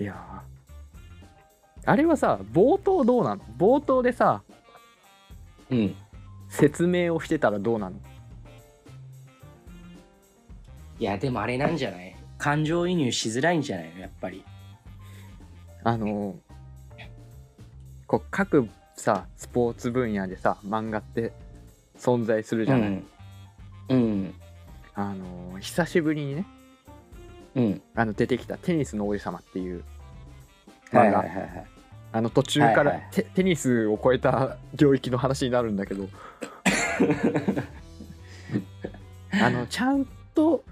[0.00, 1.90] いやー。
[1.90, 3.42] あれはさ冒頭どうなの？
[3.56, 4.42] 冒頭でさ
[5.70, 5.94] うん。
[6.48, 7.96] 説明をしてたらどうなの？
[10.98, 12.15] いやでもあれなんじゃない？
[12.38, 14.00] 感情移入しづらいんじゃないの？
[14.00, 14.44] やっぱり。
[15.84, 16.36] あのー
[18.06, 21.32] こう各さスポーツ分野でさ漫画って
[21.98, 23.04] 存在するじゃない、うん。
[23.88, 24.34] うん。
[24.94, 26.46] あのー久しぶりにね
[27.56, 27.82] うん。
[27.94, 29.82] あの出てきた「テニスの王子様」っていう
[30.92, 31.38] はい漫画、はいはい。
[31.38, 31.66] はい
[32.12, 36.08] あの途中から、はいはいテテニスを超えた領域の話になるんだけど。
[39.32, 40.64] あのちゃんと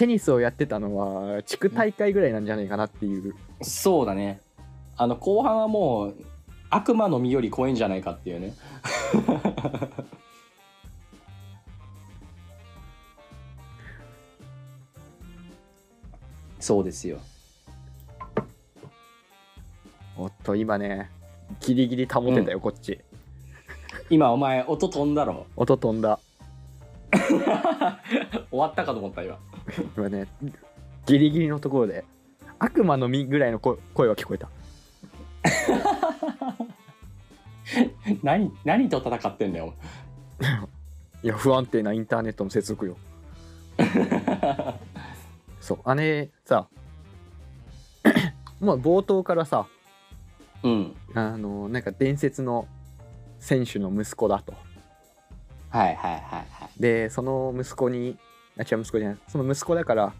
[0.00, 3.34] テニスをやってたのは地区大会ぐらいなんじゃないかなっていう。
[3.60, 4.40] そうだね。
[4.96, 6.14] あの後半はもう
[6.70, 8.54] 悪魔の実より怖いんじゃないかっていうね。
[16.58, 17.18] そうですよ。
[20.16, 21.10] おっと今ね
[21.60, 23.00] ギリギリ保てたよ、こっち。
[24.08, 25.46] 今お前音飛んだろ。
[25.56, 26.18] 音飛んだ。
[28.50, 29.38] 終わったかと思った今
[29.96, 30.26] 今ね
[31.06, 32.04] ギリギリのところで
[32.58, 34.48] 悪魔の実ぐらいの声声は聞こえた。
[38.22, 39.74] 何何と戦ってんだよ。
[41.22, 42.96] いや不安定なインターネットの接続よ。
[45.60, 45.94] そう。
[45.94, 46.68] 姉さ
[48.60, 49.66] もう冒頭からさ
[50.62, 50.96] うん。
[51.14, 52.66] あのなんか伝説の
[53.38, 54.54] 選手の息子だと。
[55.70, 56.44] はいはいはいは
[56.78, 56.82] い。
[56.82, 58.18] でその息子に
[58.60, 59.18] あ違う息子じゃない。
[59.28, 60.12] その息子だから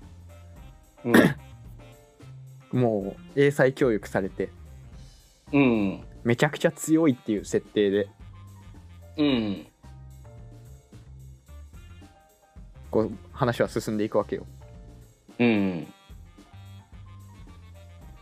[2.73, 4.49] もう英才教育されて
[5.53, 6.05] うんうん。
[6.25, 8.09] めちゃくちゃ強いっていう設定で。
[9.17, 9.67] うん。
[12.91, 14.47] こう話は進んでいくわけよ。
[15.39, 15.87] うん。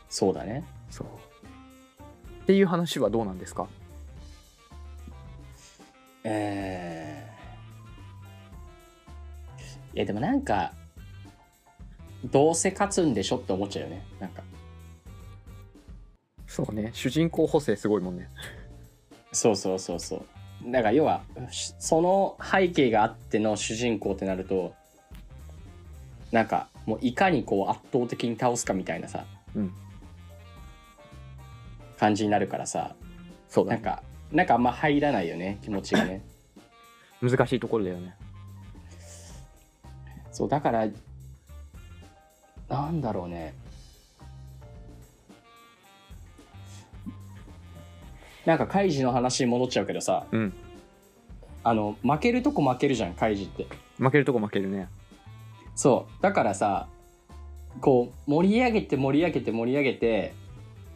[0.09, 0.65] そうだね。
[0.91, 1.09] そう。
[2.43, 3.67] っていう話はどうなんですか？
[6.25, 7.28] えー、
[9.99, 10.71] いやでもなんか
[12.25, 14.07] どうせ勝つんでしょって思っちゃうよね。
[14.21, 14.45] なんか。
[16.47, 16.91] そうね。
[16.93, 18.29] 主人公補正すごいもんね。
[19.33, 20.25] そうそうそうそ
[20.65, 20.71] う。
[20.71, 24.73] だから要はしその背景があっての主人公ってなると
[26.31, 29.25] なんかもういかにこう圧倒的に倒すかみたいなさ
[29.57, 29.73] うん。
[31.99, 32.95] 感じになるからさ
[33.49, 33.83] そうだね。
[33.83, 36.23] なんかなんかあんま入らないよね気持ちがね。
[37.21, 38.15] 難しいところだよね
[40.39, 40.87] そうだから
[42.69, 43.55] なんだろうね。
[48.47, 50.27] なんかカイジの話に戻っちゃうけどさ。
[50.31, 50.53] うん。
[51.65, 53.67] あの負けるとこ負けるじゃんカイジって。
[53.99, 54.87] 負けるとこ負けるね。
[55.75, 56.23] そう。
[56.23, 56.87] だからさ
[57.81, 60.35] こう盛り上げて盛り上げて盛り上げて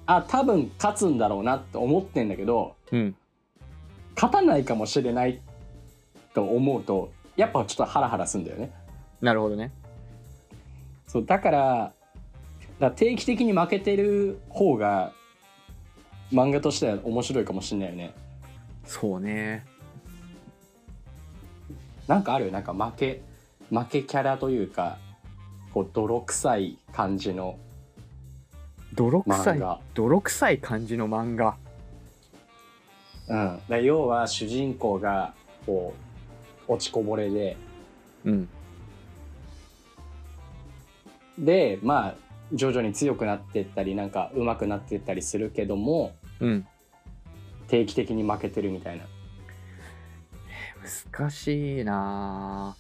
[0.07, 3.17] あ多分勝つんだろうなって思ってんだけどうん。
[4.15, 5.41] 勝たないかもしれない
[6.33, 8.73] と思うとやっぱちょっとハラハラすんだよね
[9.23, 9.73] なるほどね。
[11.07, 11.93] そうだから
[12.79, 15.13] だ定期的に負けてる方が
[16.33, 18.15] 漫画としては面白いかもしれないよね。
[18.85, 19.65] そうね。
[22.09, 22.47] なんかある？
[22.47, 23.23] よなんか負け
[23.71, 24.99] 負けキャラというか
[25.73, 27.57] こう泥臭い感じの
[28.95, 29.57] 泥臭い？
[29.57, 29.81] 漫画。
[29.95, 31.57] 泥臭い感じの漫画？
[33.29, 35.33] うん、だ要は主人公が
[35.65, 35.95] こ
[36.69, 37.57] う落ちこぼれで
[38.25, 38.49] うん
[41.39, 42.15] でまあ
[42.53, 46.67] 徐々に強くなっていったりなんか上手くなっていったりするけどもうん。
[47.69, 49.05] 定期的に負けてるみたいな。
[51.15, 52.77] 難しいな。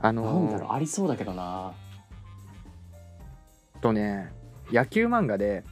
[0.00, 1.72] ああのなんだろうありそうだけどな。
[3.80, 4.30] とね
[4.70, 5.64] 野球漫画で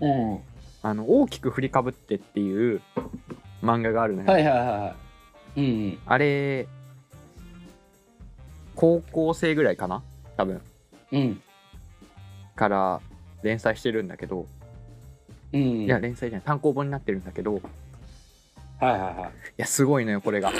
[0.00, 0.38] うん。
[0.82, 2.80] あの大きく振りかぶってっていう
[3.62, 4.96] 漫画があるのよ、はいはいはいは
[5.56, 5.60] い。
[5.60, 5.98] うん。
[6.06, 6.68] あれ
[8.74, 10.02] 高校生ぐらいかな
[10.36, 10.60] 多分。
[11.12, 11.20] うん。
[11.20, 11.42] うん
[12.54, 13.00] から
[13.42, 14.46] 連載してるんだけど、
[15.52, 15.60] うん。
[15.60, 17.56] いや連載じゃない単行本になってるんだけど。
[17.56, 19.30] いはいはいはい。
[19.56, 20.50] やすごいのよこれが。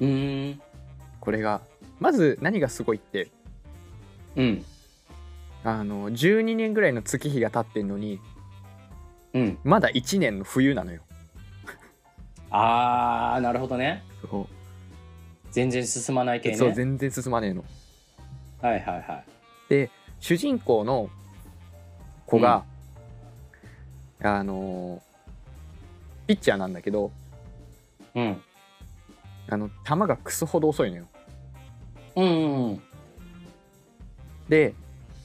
[0.00, 0.60] うーん。
[1.20, 1.60] これが。
[2.00, 3.30] まず何がすごいって。
[4.36, 4.64] うん。
[5.62, 8.20] あの12年ぐらいの月日が経ってんのに
[9.32, 9.58] うん。
[9.64, 11.02] まだ1年の冬なのよ。
[12.50, 14.02] あーなるほどね。
[14.30, 14.46] そう。
[15.50, 16.56] 全然進まない系ね。
[16.56, 17.64] そう全然進まねえの
[18.64, 19.24] はいはいはい。
[19.68, 19.90] で
[20.20, 21.10] 主人公の
[22.24, 22.64] 子が、
[24.22, 25.02] あの
[26.26, 27.12] ピッチャーなんだけど
[28.14, 28.42] うん。
[29.50, 31.04] あの球がクソほど遅いのよ。
[32.16, 32.82] うんうんうん。
[34.48, 34.74] で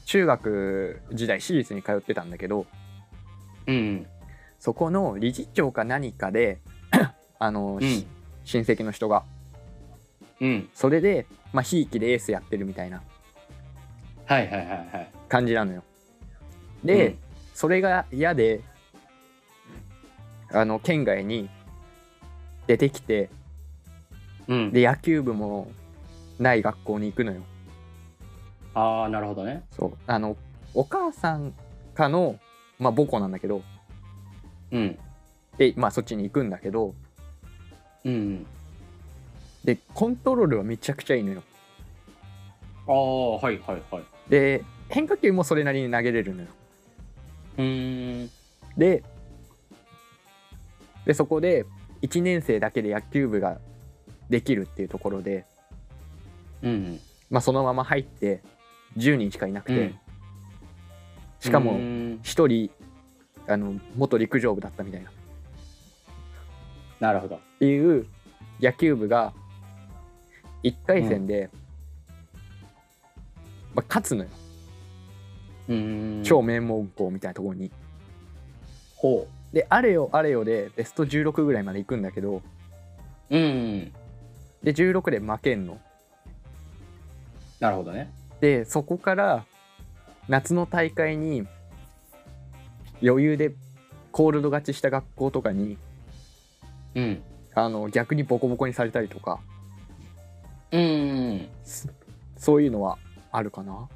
[0.04, 2.66] 中学時代私立に通ってたんだけど
[3.66, 4.06] うん
[4.58, 6.58] そこの理事長か何かで
[7.38, 7.88] あの、うん。
[7.88, 8.06] し
[8.44, 9.24] 親戚の人が。
[10.42, 10.68] うん。
[10.74, 13.02] それでまあひいきでエースやってるみたいな
[14.30, 15.10] はいはいはいはい。
[15.28, 15.82] 感じなのよ。
[16.84, 17.18] で、うん。
[17.52, 18.60] それが嫌で
[20.52, 21.50] あの県外に
[22.68, 23.28] 出てきて
[24.46, 24.70] うん。
[24.70, 25.72] で野球部も
[26.38, 27.42] ない学校に行くのよ。
[28.72, 29.64] ああなるほどね。
[29.72, 29.92] そう。
[30.06, 30.36] あの
[30.74, 31.52] お母さん
[31.92, 32.38] かの、
[32.78, 33.62] まあ、母校なんだけど
[34.70, 34.96] うん。
[35.58, 36.94] で、まあ、そっちに行くんだけど
[38.04, 38.46] うん
[39.64, 41.42] でコントロールはめちゃくちゃいいのよ。
[42.86, 46.48] ああはいはいはいで変化球もそれなりに投げれるのよ。
[47.58, 48.30] うーん。
[48.76, 49.02] で
[51.04, 51.66] でそこで
[52.02, 53.58] 1年生だけで野球部が
[54.30, 55.44] できるっていうところで、
[56.62, 57.00] うん。
[57.28, 58.42] まあ、そのまま入って
[58.96, 59.98] 10人しかいなくて、うん。
[61.40, 62.20] しかもうーん。
[62.22, 62.70] 1人
[63.52, 65.10] あの元陸上部だったみたいな。
[65.10, 65.12] っ
[67.00, 67.40] なるほど。
[67.58, 68.06] ていう
[68.60, 69.32] 野球部が
[70.62, 71.50] 1回戦で、
[73.74, 74.30] まあ、勝つのよ。
[75.68, 76.22] うーん。
[76.24, 77.70] 超名門校みたいなところに。
[78.96, 82.42] ほであれよあれよでベスト16ぐらいまで行くんだけど。
[83.30, 83.92] ううん
[84.62, 85.78] で16で負けんの。
[87.60, 88.12] なるほどね。
[88.40, 89.44] でそこから
[90.28, 91.46] 夏の大会に
[93.02, 93.52] 余裕で
[94.12, 95.78] コールド勝ちした学校とかに
[96.94, 97.22] うん。
[97.54, 99.40] あの逆にボコボコにされたりとか。
[100.72, 101.48] うーん
[102.36, 102.98] そういうのは
[103.32, 103.88] あるかな？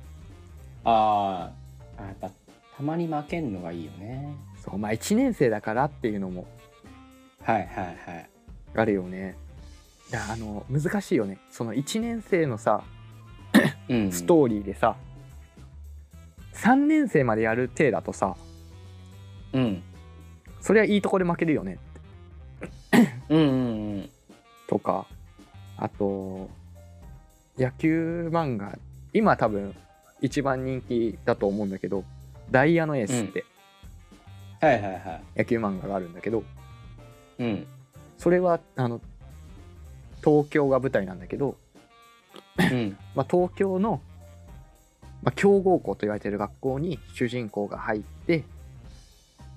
[0.84, 2.30] あーあやっぱ
[2.76, 4.34] たまに負けんのがいいよね。
[4.62, 6.46] そうまあ1年生だからっていうのも
[7.42, 8.28] はいはいはい。
[8.74, 9.36] あるよね。
[10.10, 11.38] いやあの難しいよね。
[11.50, 12.82] その1年生のさ
[13.88, 14.12] うん。
[14.12, 14.96] ストーリーでさ、
[16.54, 18.36] 3年生までやる体だとさ
[19.52, 19.82] うん。
[20.60, 21.78] それはいいとこで負けるよね
[23.28, 24.10] うんうんうん。
[24.66, 25.06] とか
[25.76, 26.48] あと
[27.58, 28.76] 野球漫画
[29.14, 29.74] 今多分
[30.20, 32.04] 一番人気だと思うんだけど
[32.50, 33.44] 「ダイヤのエース」って
[34.60, 37.66] はいはいは野球漫画があるんだけどいうん。
[38.18, 39.00] それはあの
[40.24, 41.56] 東京が舞台なんだけど、
[42.58, 42.96] うん。
[43.14, 44.00] まあ、東京の、
[45.22, 48.44] まあ、強豪校と言われてる学校に主人公が入って、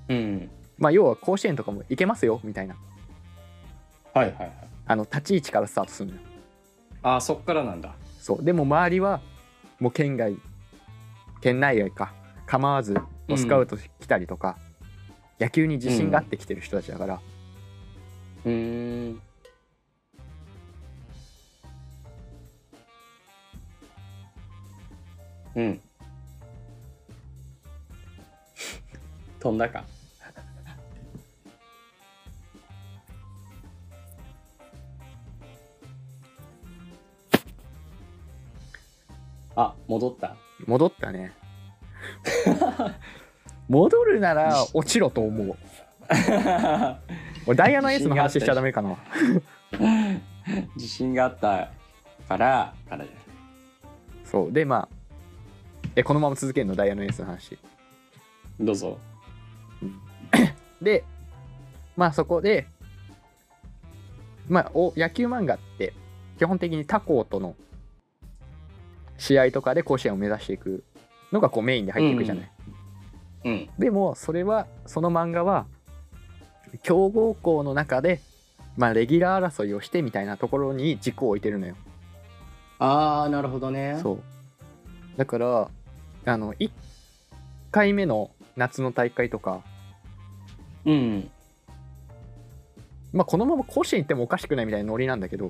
[0.10, 0.50] うん。
[0.78, 2.76] まあ、要は甲子園とかも行けますよみたいな。
[4.14, 4.52] はいはいはい。
[4.88, 6.22] あの立ち位置からスタートするのよ。
[7.04, 7.96] あーそっからなんだ。
[8.20, 8.44] そう。
[8.44, 9.22] でも周りは
[9.80, 10.36] もう県外
[11.42, 12.14] 県内外か。
[12.48, 12.94] 構わず
[13.28, 14.58] もうスカウト来たりとか、
[15.38, 17.20] 野球に自信があってきてる人たちだから、
[18.46, 19.22] うん。
[25.56, 25.82] うん。
[29.40, 29.84] 飛んだか。
[39.58, 40.38] あ戻った。
[40.68, 41.34] 戻ったね。
[43.68, 45.58] 戻るなら落ちろと思う。
[47.48, 48.96] 俺ダイヤのエースの話しちゃダメかな。
[50.76, 51.72] 自信があった
[52.30, 53.06] からから
[54.24, 54.52] そう。
[54.52, 54.90] でまあ
[55.96, 56.76] えこのまま続けるの？
[56.76, 57.58] ダイヤのエースの話。
[58.60, 59.00] どうぞ。
[60.80, 61.04] で
[61.96, 62.68] まあそこで
[64.48, 65.94] まあお野球漫画って
[66.38, 67.56] 基本的に他校との
[69.18, 70.84] 試合とかで甲子園を目指していく
[71.32, 72.52] のがこうメインで入っていくじゃない、
[73.46, 73.70] うん。
[73.78, 75.66] でもそれはその漫画は
[76.84, 78.22] 強豪校の中で
[78.76, 81.76] まあレギュラー争いをしてみたいなところに軸を置いてるのよ。
[82.80, 84.00] ああなるほどね。
[84.02, 84.22] そう。
[85.18, 85.70] だから
[86.26, 86.70] あの1
[87.72, 89.62] 回目の夏の大会とか
[90.86, 91.30] うん。
[93.14, 95.48] まあこのまま甲子園行ってもおかしくないみたいなノリなんだけど。
[95.48, 95.50] い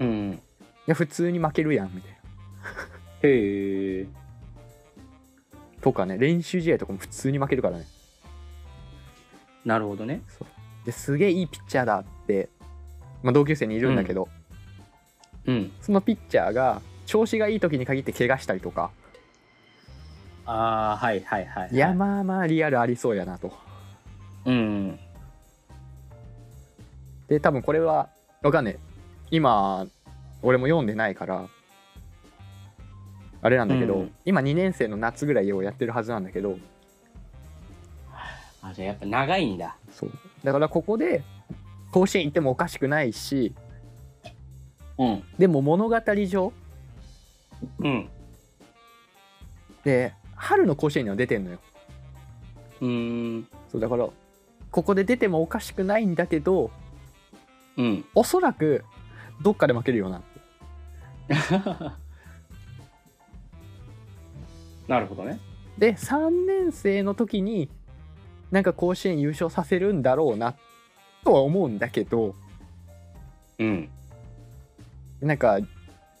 [0.00, 0.40] うん。
[0.86, 2.13] や普通に負けるやんみたいな
[3.22, 4.06] へえ
[5.80, 7.84] とかね練習試合とかも普通に負けるからね。
[9.64, 10.22] なるほどね。
[10.84, 12.50] ですげえいいピッチャーだって、
[13.22, 14.28] まあ、同級生にいるんだけど、
[15.46, 15.72] うん。
[15.80, 18.90] そのピッチャーが調子がいい時に限って怪我したりとか。
[20.46, 23.52] ああはいはいはい、はい、いやまあまあリアルありそうやなと。
[24.44, 24.98] うん。
[27.28, 28.10] で多分これは
[28.42, 28.78] わかんねえ。
[29.30, 29.86] 今
[30.42, 31.46] 俺も読んでないから
[33.44, 34.14] あれなんだけど、うん。
[34.24, 36.56] 今2年生の夏ぐらいをやってるはずなんだけど。
[38.62, 39.76] あじゃあやっぱ長いんだ。
[39.92, 40.10] そう。
[40.42, 41.22] だからここで
[41.92, 43.54] 甲子園行ってもおかしくないし
[44.96, 45.22] うん。
[45.38, 46.54] でも物語上
[47.80, 48.08] うん。
[49.84, 51.58] で春の甲子園には出てんのよ。
[52.80, 53.48] うーん。
[53.70, 54.08] そうだから
[54.70, 56.70] ここで出てもおかしくないんだけど
[57.76, 58.06] うん。
[58.14, 58.86] おそらく
[59.42, 60.22] どっかで負けるよな
[64.88, 65.40] なるほどね。
[65.78, 67.68] で3年生の時に
[68.50, 70.54] なんか甲子園優勝させるんだろうな
[71.24, 72.34] とは思うんだけど
[73.58, 73.88] うん。
[75.20, 75.58] なんか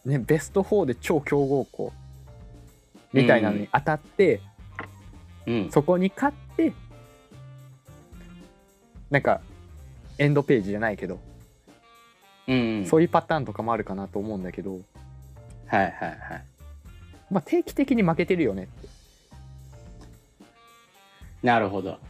[0.04, 1.92] ねベスト4で超強豪校
[3.12, 4.40] みたいなのに当たって、
[5.46, 5.70] うん。
[5.70, 6.72] そこに勝って
[9.10, 9.40] なんか
[10.18, 11.20] エンドページじゃないけど、
[12.48, 12.86] うん。
[12.86, 14.80] そういうパターンとかもあるかなと思うんだけど、はい
[15.70, 16.44] はいはい
[17.34, 18.88] まあ、定期的に負けてるよねって。
[21.42, 21.90] なるほど。
[21.90, 22.00] だか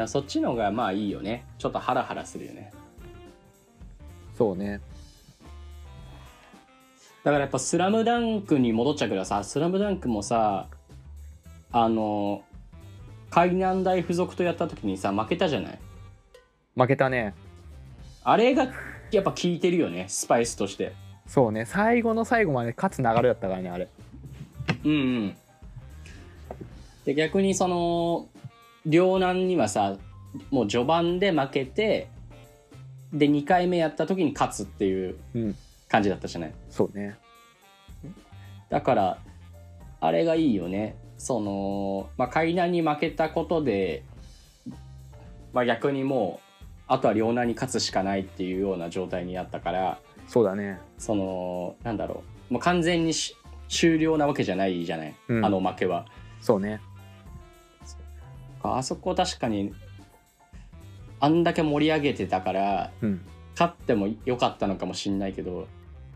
[0.00, 1.44] らそっちの方がまあいいよね。
[1.58, 2.72] ちょっとハラハラするよね。
[4.36, 4.80] そうね。
[7.22, 10.66] だからやっぱ「スラムダンクに戻っちゃうけどさ「スラムダンクもさ
[11.70, 12.42] あの
[13.30, 15.78] 海南大附属とやった時にさ負けたじゃない？
[16.74, 17.32] 負けたね。
[18.24, 18.66] あれが
[19.12, 20.92] やっぱ効いてるよねスパイスとして。
[21.28, 21.64] そうね。
[21.64, 23.88] 最後の最後まで勝つ流れだったからねあれ
[24.84, 25.36] うんうん。
[27.04, 28.28] で逆にその
[28.86, 29.96] 両南にはさ
[30.50, 32.08] もう序盤で負けて
[33.12, 35.56] で2回目やった時に勝つっていううん。
[35.86, 36.52] 感じだったじゃない？
[36.70, 37.16] そうね。
[38.68, 39.18] だから
[40.00, 40.96] あれがいいよね。
[41.18, 44.02] その、まあ、海南に負けたことで、
[45.52, 50.80] まあ、逆にもうあとは両南に勝つしかないっていうような状態になったからそうだね。
[50.98, 52.54] そのなんだろう。
[52.54, 53.36] もう完全にし
[53.68, 55.44] 終了なわけじゃないじゃない、うん。
[55.44, 56.06] あの負けは。
[56.40, 56.80] そうね。
[58.62, 59.74] あそこ確かに
[61.20, 63.20] あんだけ盛り上げてたからうん。
[63.52, 65.68] 勝っても良かったのかもしんないけど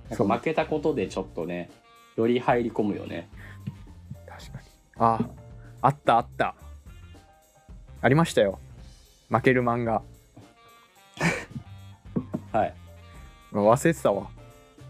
[0.09, 1.71] なんそうか負けたことでちょっとね
[2.17, 3.29] より入り込むよね。
[4.27, 4.65] 確かに。
[4.99, 5.21] あ
[5.83, 6.55] あったあった。
[8.01, 8.59] ありましたよ。
[9.29, 10.03] 負ける漫画。
[12.53, 12.75] はい。
[13.53, 14.29] 忘れてたわ。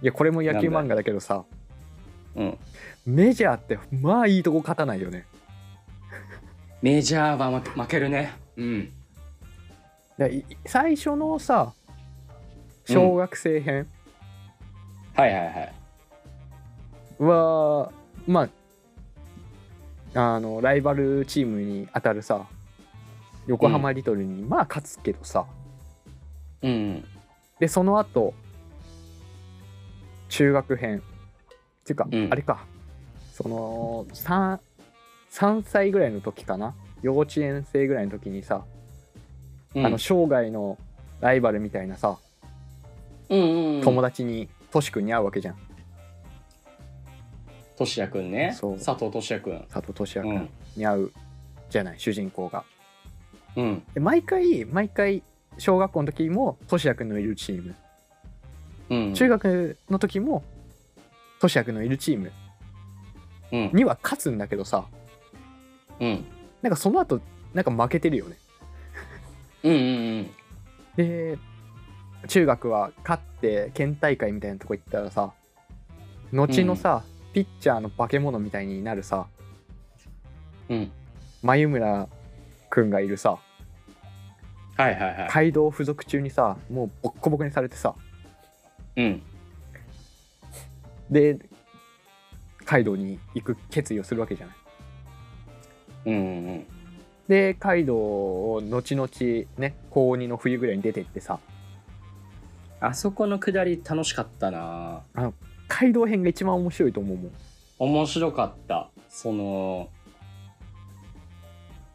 [0.01, 1.45] いやこれも野球漫画だけどさ
[2.39, 2.59] うん。
[3.05, 5.27] メジャーってまあいいとこ勝たないよね
[6.81, 8.33] メジャーは負けるね。
[8.57, 8.93] うん。
[10.65, 11.73] 最初のさ
[12.87, 13.87] 小学生編
[15.15, 15.73] はいはいはい。
[17.19, 17.93] は、
[18.27, 18.49] ま
[20.15, 22.47] ああのライバルチームに当たるさ
[23.47, 25.47] 横浜リトルに、まあ勝つけどさ
[26.63, 27.05] うん。
[27.59, 28.35] でその後
[30.29, 31.18] 中学編っ
[31.89, 32.65] ていうか、うんあれか
[33.33, 34.59] その 3,
[35.33, 38.65] 3歳ぐらいの時かな幼稚園生ぐらいの時にさ、
[39.75, 40.77] うん、あの生涯の
[41.21, 42.19] ライバルみたいなさ、
[43.29, 45.57] うんうんうん、友達にトシ君に会うわけじゃん
[47.79, 48.55] としやくんね。
[48.59, 49.65] そう佐藤としやくん。
[49.73, 50.49] 佐藤俊也君うん。
[50.77, 51.13] に会う
[51.71, 52.65] じゃない主人公が。
[53.57, 53.83] うん。
[53.95, 55.23] で毎回毎回
[55.59, 57.75] 小学校の時も俊也君のいるチーム
[58.91, 59.15] うん。
[59.15, 60.43] 中学の時も
[61.41, 62.33] 俊也君のいるチーム
[63.53, 63.71] うん。
[63.73, 64.85] には勝つんだけどさ
[66.01, 66.25] うん。
[66.63, 67.21] なんかその後
[67.55, 68.37] なんか負けてるよね
[69.63, 70.31] うんうんうん。
[70.97, 71.39] で
[72.27, 75.33] 中学は勝って県大会みたいなとこ行ったらさ
[76.33, 79.27] 後のさ、ピッチャーの化け物みたいになるさ
[80.69, 80.91] うん。
[81.43, 82.09] 眉村
[82.69, 83.39] くんがいるさ
[84.77, 85.29] はいはいはい。
[85.33, 87.95] 街道付属中にさもうボッコボコにされてさ
[88.97, 89.23] うん。
[91.11, 91.39] で
[92.65, 94.57] 街道に行く決意をするわけじゃない。
[96.07, 96.67] うんうん
[97.29, 99.09] で街道を後々
[99.59, 101.39] ね高2の冬ぐらいに出てってさ。
[102.81, 105.03] あそこの下り楽しかったな。
[105.69, 107.33] 街道編が一番面白いと思うもん。
[107.79, 108.89] 面白かった。
[109.09, 109.89] その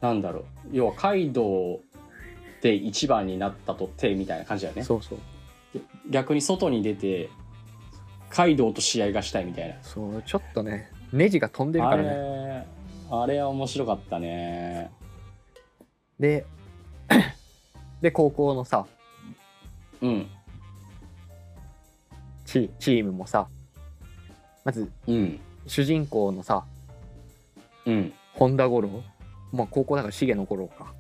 [0.02, 0.46] なんだろう。
[0.72, 1.80] 要はカイドウ
[2.62, 4.84] で一番になったとてみたいな感じだよね。
[4.84, 5.20] そうそう。
[6.10, 7.30] 逆に外に出て
[8.34, 9.76] カイドウと試合がしたいみたいな。
[9.84, 12.10] そうちょっとねネジが飛んでるあからね。
[12.10, 12.66] れ
[13.12, 14.90] あれは面白かったね。
[16.20, 16.44] で
[18.02, 18.88] で高校のさ
[20.02, 20.28] うん。
[22.44, 23.48] チチームもさ
[24.66, 25.40] まずうん。
[25.68, 26.66] 主人公のさ
[27.86, 28.14] うん。
[28.34, 29.04] 本田五郎
[29.52, 30.92] まあ高校だから重野五郎か。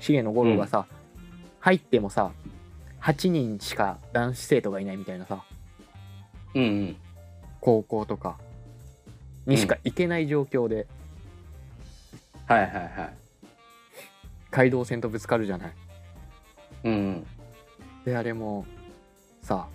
[0.00, 0.86] 重野五郎がさ、
[1.60, 2.32] 入ってもさ
[3.00, 5.44] 8人しか男子生徒がいないみたいなさ
[6.54, 6.96] うんうん。
[7.60, 8.38] 高校とか。
[9.46, 10.86] にしか行けない状況で。
[12.46, 13.14] はいはいはい。
[14.50, 15.72] 街道線とぶつかるじゃない。
[16.84, 17.26] うん
[18.04, 18.66] であれも
[19.40, 19.66] さ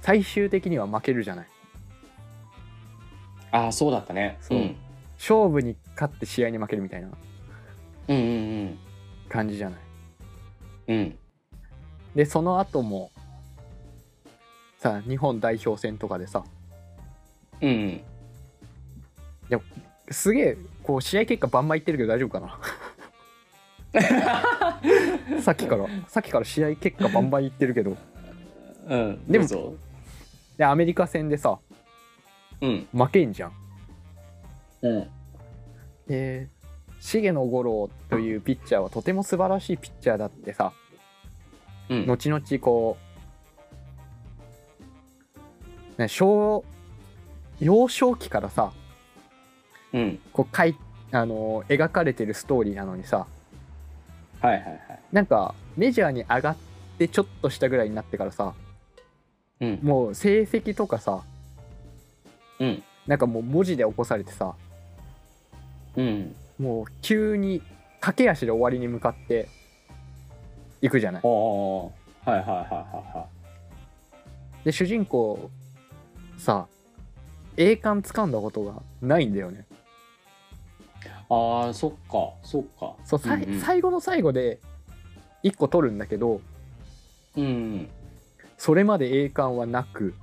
[0.00, 1.46] 最終的には負けるじゃない。
[3.52, 4.38] ああそうだったね。
[4.40, 4.58] そう。
[4.58, 4.76] ん。
[5.16, 7.08] 勝負に勝って試合に負けるみたいな。
[8.08, 8.20] うんう
[8.64, 8.78] ん
[9.28, 9.80] 感じじゃない。
[10.88, 11.18] うんうん。
[12.16, 13.11] でその後も
[14.82, 16.42] さ日本代表戦とかでさ。
[17.60, 18.00] うんうん。
[20.10, 22.58] すげえこう試合結果バンバンいってるけど大丈夫かな。
[25.40, 27.96] さっきからさっきから試合結果バンバン言ってるけど。
[28.88, 29.74] うんでもどうぞ
[30.56, 31.60] でアメリカ戦でさ
[32.60, 32.88] うん。
[32.92, 33.52] 負けんじゃん。
[34.82, 35.08] うん。
[36.08, 36.48] で
[37.00, 40.72] 重野五郎というピッチャーはとても素晴らしいピッチャーだってさ
[41.88, 42.06] うん。
[42.06, 43.11] 後々こう、
[45.98, 46.64] ね、小
[47.60, 48.72] 幼少期からさ
[49.92, 50.18] うん。
[50.32, 50.76] こうかい
[51.10, 53.26] あの描かれてるストーリーなのにさ
[54.40, 54.80] はいはいはい。
[55.12, 56.56] なんかメジャーに上がっ
[56.98, 58.54] てちょっとしたぐらいになってからさ
[59.60, 59.78] うん。
[59.82, 61.22] もう成績とかさ
[62.58, 62.82] うん。
[63.06, 64.54] なんかもう文字で起こされてさ
[65.96, 66.34] うん。
[66.58, 67.62] もう急に
[68.00, 69.48] 駆け足で終わりに向かって
[70.80, 71.22] いくじゃない。
[71.22, 71.90] は
[72.26, 73.26] いはいはいはいは
[74.64, 75.50] で主人公
[76.42, 76.66] さ
[77.56, 79.60] 栄冠掴んだことがないんだよね。
[79.60, 79.64] い
[81.30, 82.94] ああそっかそっか。
[83.04, 83.60] そう、さいうんうん。
[83.60, 84.58] 最後の最後で
[85.44, 86.40] 1個取るんだけど
[87.36, 87.88] うん
[88.58, 90.14] それまで栄冠はなく。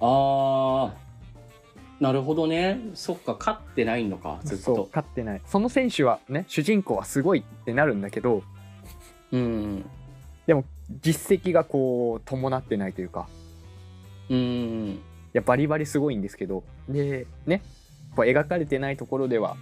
[0.00, 0.94] ああ
[2.00, 2.80] なるほどね。
[2.94, 5.42] そっか勝ってないのかずっそうと勝ってない。
[5.46, 8.42] その選手はね主人公はすごいってなるんだけど
[9.30, 9.84] うん
[11.02, 13.28] 実績がこう伴ってないというか。
[14.30, 15.00] うんい
[15.32, 17.62] やバリバリすごいんですけどでね
[18.16, 19.56] こう描かれてないところでは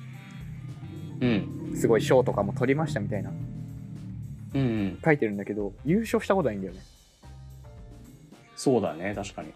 [1.21, 1.73] うん。
[1.77, 3.31] すごい賞とかも取りましたみたいな。
[4.55, 6.81] うん書いてるんだけど優勝したことないんだよね。
[8.57, 9.53] そうだね確かに。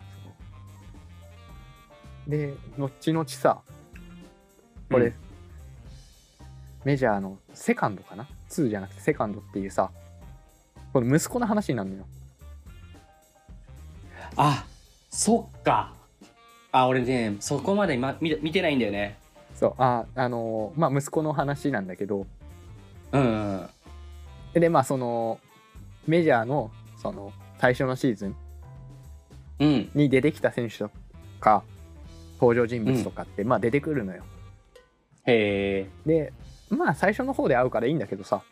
[2.29, 3.63] で後々さ
[4.91, 5.15] これ、うん。
[6.85, 9.91] メジャーのセカンドかな？2じゃなくてセカンドっていうさ
[10.93, 12.07] この息子の話になるのよ。
[14.37, 14.65] あ
[15.11, 15.95] そっか
[16.73, 19.19] あ俺ねそこまで今見て見てないんだよね。
[19.55, 22.27] そうああのーまあ息子の話なんだけど。
[23.13, 23.69] うんうん
[24.61, 25.39] でまあその
[26.07, 28.37] メジャーのその最初のシーズン
[29.61, 29.91] うん。
[29.95, 30.91] に出てきた選手と
[31.41, 31.63] か
[32.41, 34.23] 登場人物とかって、まあ出てくるのよ。
[35.27, 36.09] へえ。
[36.09, 36.33] で
[36.69, 38.43] まあ最初の方で会うからいいんだけどさ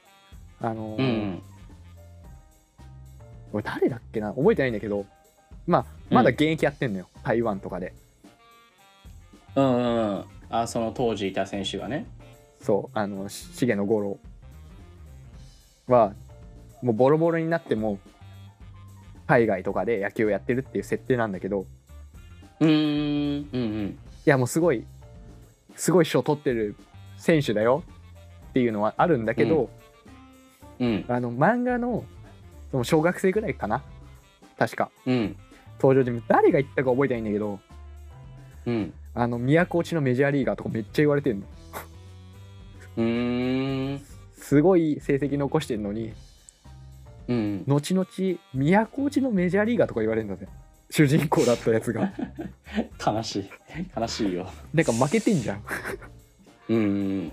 [0.61, 1.43] あのーうん。
[3.53, 4.33] 俺誰だっけな？
[4.35, 5.07] 覚えてないんだけど
[5.67, 7.95] まあまだ現役やってんのよ、台湾とかで
[9.59, 10.25] うんうんうん。
[10.51, 12.07] あその当時いた選手がね。
[12.61, 14.19] そうあのし重野五郎。
[15.89, 16.13] は
[16.83, 17.99] もうボロボロになっても
[19.27, 21.67] 海外とかで野球をやってるっていう設定なんだけど。
[22.61, 23.49] うーん。
[23.53, 23.87] うんうん。
[23.89, 23.97] い
[24.27, 24.85] やもうすごい
[25.75, 26.77] すごい賞取ってる
[27.17, 27.83] 選手だよ。
[28.51, 29.71] っていうのはあるんだけど、
[30.79, 31.05] うん。
[31.09, 32.05] あの漫画の
[32.71, 33.83] その小学生ぐらいかな。
[34.57, 34.91] 確か。
[35.07, 35.37] うん。
[35.81, 36.25] 登場人物。
[36.29, 37.59] 誰が言ったか覚えてないんだけど。
[38.67, 41.47] うんあの都落ちのメジャーリーガーとかめっちゃ言われてんの。
[42.99, 44.01] うーん。
[44.37, 46.13] すごい成績残してんのに
[47.27, 47.65] うん。
[47.67, 48.07] 後々
[48.55, 50.47] 都落ちのメジャーリーガーとか言われるんだぜ。
[50.91, 52.13] 主人公だったやつが。
[53.05, 53.51] 悲しい。
[53.97, 54.49] 悲しいよ。
[54.73, 55.63] なんか負けてんじゃん
[56.69, 56.77] うん。
[56.77, 56.81] う
[57.23, 57.33] ん。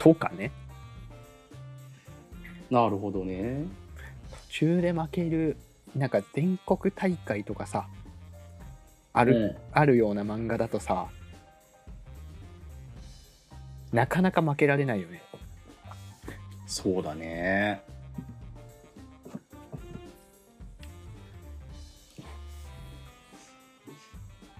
[0.00, 0.50] とかね。
[2.72, 3.64] なるほどね。
[4.48, 5.56] 途中で負ける
[5.94, 7.86] なんか全国大会とかさ
[9.18, 11.06] ある、あるような漫画だとさ
[13.90, 15.22] なかなか負けられないよね。
[16.66, 17.80] そうだね。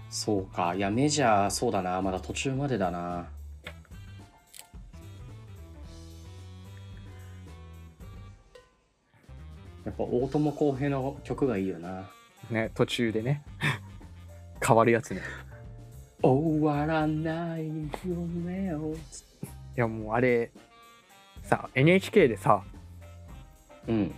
[0.09, 0.73] そうか。
[0.73, 2.01] いやメジャーそうだな。
[2.01, 3.27] まだ途中までだな。
[9.85, 12.09] やっぱ大友康平の曲がいいよな。
[12.49, 13.43] ね途中でね
[14.65, 15.21] 変わるやつね。
[16.21, 17.69] 終わらない
[18.05, 18.93] 夢を。
[18.93, 18.97] い
[19.75, 20.51] やもうあれ
[21.43, 22.63] さ NHK でさ
[23.87, 24.15] うん。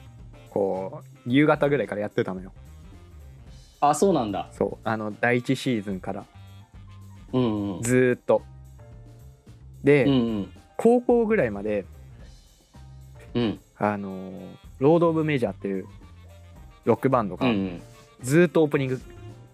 [0.50, 2.52] こう夕方ぐらいからやってたのよ。
[3.82, 4.50] あそうなんだ。
[4.52, 4.88] そう。
[4.88, 6.26] あの第一シーズンから。
[7.34, 7.82] うんうん。
[7.82, 8.42] ずーっと。
[9.84, 10.54] で、うんうん。
[10.78, 11.86] 高校ぐらいまで
[13.34, 13.60] うん。
[13.78, 15.86] あのーロード・オブ・メジャーっていう
[16.86, 17.46] ロックバンドが
[18.22, 19.02] ずーっとオープニング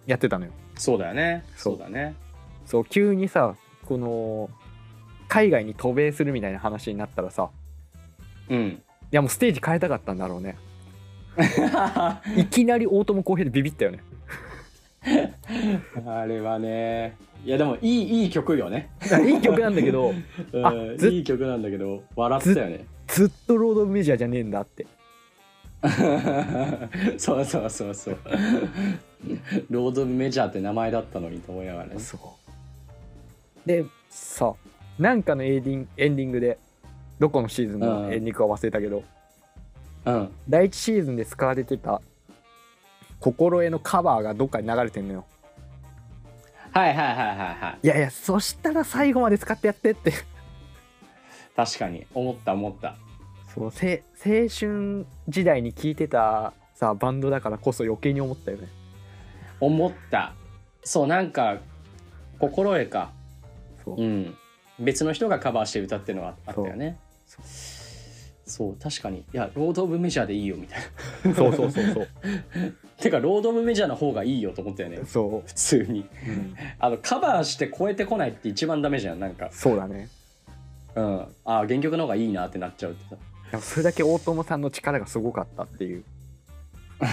[0.05, 1.43] やってたのよ、そうだよね。
[1.57, 1.79] そう。
[1.79, 2.15] だね。
[2.65, 3.55] そう急にさ
[3.85, 4.49] この
[5.27, 7.49] 海外に渡米するみたいな話になったらさ。
[8.49, 8.59] うん。
[8.59, 10.57] いやもうステージ変えたかったんだろうね。
[12.37, 13.99] いきなり大友康平でビビったよね。
[16.05, 17.15] あれはね。
[17.45, 18.89] いやでもいいいい曲よね、
[19.23, 20.13] いい曲なんだけど。
[20.63, 22.85] あうんいい曲なんだけど笑ってたよね。
[23.07, 24.87] ずっとロード・メジャーじゃねえんだって。
[27.17, 28.17] そうそうそうそう
[29.69, 31.99] ロード・オブ・メジャーって名前だったのにと思いながらね。
[31.99, 33.67] そう。
[33.67, 34.53] でさ
[34.99, 36.57] なんかのエンディンエンディングで
[37.19, 39.03] どこのシーズンのエンディングか忘れたけど、
[40.05, 40.29] うん。
[40.47, 42.01] 第1シーズンで使われてた
[43.19, 45.25] 心得のカバーがどっかに流れてんのよ。
[46.71, 47.85] はいはいはいはいはい。
[47.85, 50.13] いやいやそしたら最後まで使ってやってって。
[51.55, 52.05] 確かに。
[52.13, 52.95] 思った思った。
[53.55, 58.67] そうせ青春時代に聴いてたさバンドだからこそ余計に思ったよね
[59.59, 60.33] 思った。
[60.83, 61.57] そうなんか
[62.39, 63.11] 心得か。
[63.83, 64.01] そう。
[64.01, 64.35] うん。
[64.79, 66.97] 別の人がカバーして歌ってるのがあったよね。
[67.25, 67.41] そ
[68.45, 68.75] そう。
[68.75, 69.19] 確かに。
[69.19, 70.79] いやロード・オブ・メジャーでいいよみたい
[71.23, 71.35] な。
[71.35, 72.07] そうそうそうそう。
[73.01, 74.99] てかロード・オブ・メジャーの方がいいよと思ったよね。
[75.05, 76.01] そ普通に。
[76.01, 79.49] う、うん、あのカバーして超えてこないって一番ダメじゃんなんか。
[79.51, 80.09] そうだね。
[80.95, 81.19] うん。
[81.21, 83.15] ああ原曲の方がいいなってなっちゃうってさ。
[83.51, 86.03] でもそれだけ大友さんの力がすごかったっていう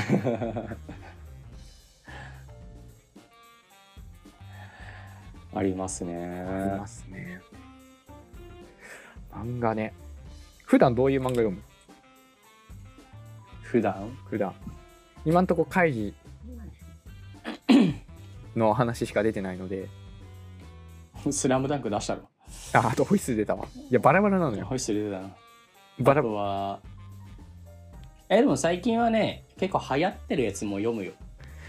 [5.54, 6.14] ありますね。
[6.14, 7.40] ありますね。
[9.32, 9.92] 漫画ね。
[10.64, 11.62] 普段どういう漫画読む？
[13.62, 14.16] 普段？
[14.28, 14.54] 普段。
[15.24, 16.14] 今んとこカイジ
[18.56, 19.88] の話しか出てないので。
[21.30, 22.22] スラムダンク出したの
[22.74, 23.66] ああとホイッスル出たわ。
[23.90, 24.64] いやバラバラなのよ。
[24.66, 25.30] ホイッスル出たな。
[26.00, 26.80] バラあとは
[28.28, 31.12] えでも最近はね結構流行ってるやつも読むよ。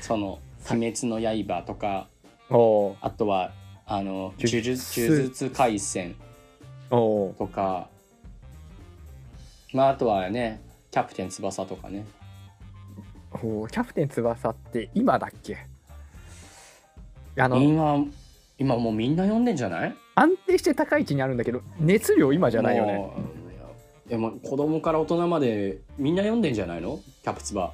[0.01, 0.39] その
[0.71, 2.07] 「鬼滅の刃」とか
[2.49, 3.51] あとは
[3.95, 5.07] あの「呪呪術。
[5.07, 6.15] 呪術廻戦
[6.89, 7.89] おー」とか
[9.71, 12.05] まああとはね「キャプテン翼」とかね。
[13.33, 15.57] おーキャプテン翼って今だっけ？
[17.37, 18.03] あの今
[18.57, 19.95] 今もうみんな読んでんじゃない？
[20.15, 22.93] 安定して高い位置にあるんだけど熱量今じゃないよね。
[22.93, 23.13] も
[24.07, 26.99] ういやもう子供から大人までみんな読んでんじゃないの？
[27.23, 27.71] キャプツバ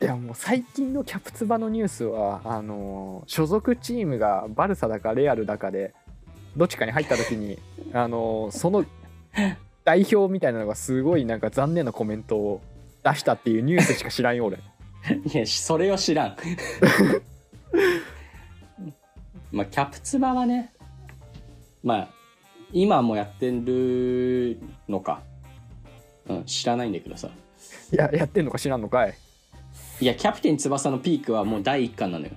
[0.00, 5.92] いやもう最近のキャプツバのニュースはあのー所属チームがバルサだかレアルだかで
[6.56, 7.58] どっちかに入った時に
[7.92, 8.84] あのーその
[9.84, 12.60] 代表みたいなのがすごいなんか残念なコメントを
[13.02, 14.58] 出したっていうニュースしか知らんよ俺。
[15.32, 16.36] いやそれを知らん。
[19.50, 20.72] まあキャプツバはね
[21.82, 22.08] まあ
[22.72, 25.22] 今もやってるのか。
[26.28, 27.30] うん知らないんだけどさ。
[27.90, 29.14] いややってんのか知らんのかい
[30.00, 32.32] いやキャプテン翼のピークはもう第1巻なのよ。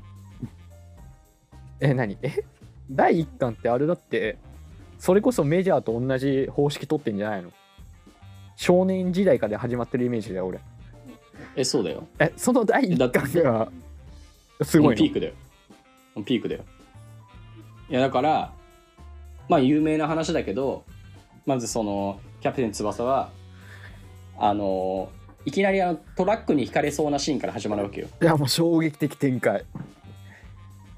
[1.80, 2.18] え何？
[2.24, 2.43] え？
[2.89, 4.38] 第1巻ってあれだって
[4.97, 7.51] それこそメジャーと同じ方式取ってんじゃないの？
[8.55, 10.59] 少年時代から始まってるイメージだよ俺。
[11.55, 12.07] えそうだよ。
[12.20, 13.72] えその第1巻が
[14.62, 15.34] すごいピークだよ。
[16.26, 16.64] ピークだよ。
[17.89, 18.53] いやだから
[19.49, 20.84] まあ有名な話だけど
[21.45, 23.30] まずそのキャプテン翼は
[24.38, 25.09] あの
[25.45, 28.07] いきなりあのトラックにひかれそうなシーンから始まるわけよ。
[28.21, 29.63] いやもう衝撃的展開。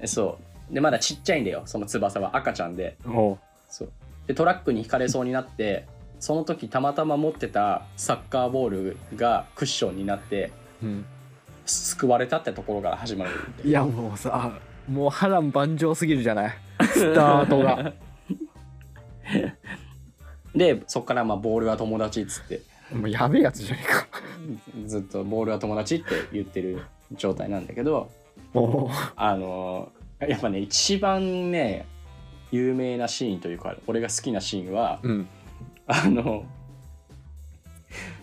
[0.00, 0.38] えそ
[0.70, 0.74] う。
[0.74, 1.62] でまだちっちゃいんだよ。
[1.66, 2.96] その翼は赤ちゃんで。
[3.06, 3.38] おう。
[3.70, 3.92] そう。
[4.26, 5.86] でトラックにひかれそうになって
[6.20, 10.50] その時たまたま持ってたサッカーボールがクッションになって
[10.82, 11.04] うん、
[11.66, 13.30] 救われたってところから始まる
[13.64, 16.54] いやもうさもう波乱万丈すぎるじゃない？
[16.92, 17.92] スタートが。
[20.54, 22.60] でそっからまあボールは友達っつって。
[22.92, 24.06] もうやべえやつじゃねえか
[24.86, 26.82] ずっとボールは友達って言ってる
[27.12, 28.10] 状態なんだけど
[28.52, 29.90] もあの
[30.20, 31.86] やっぱね一番ね
[32.50, 35.28] 有名なシーンというか俺が好きなシーンはううん。
[35.86, 36.44] あの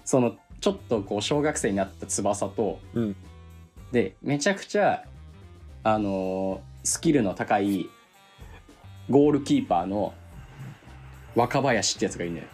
[0.03, 3.15] そのちょっとこう小学生になった翼とうん。
[3.91, 5.03] でめちゃくちゃ
[5.83, 7.89] あのスキルの高い
[9.09, 10.13] ゴールキーパーの
[11.35, 12.47] 若林ってやつがいるんだよ。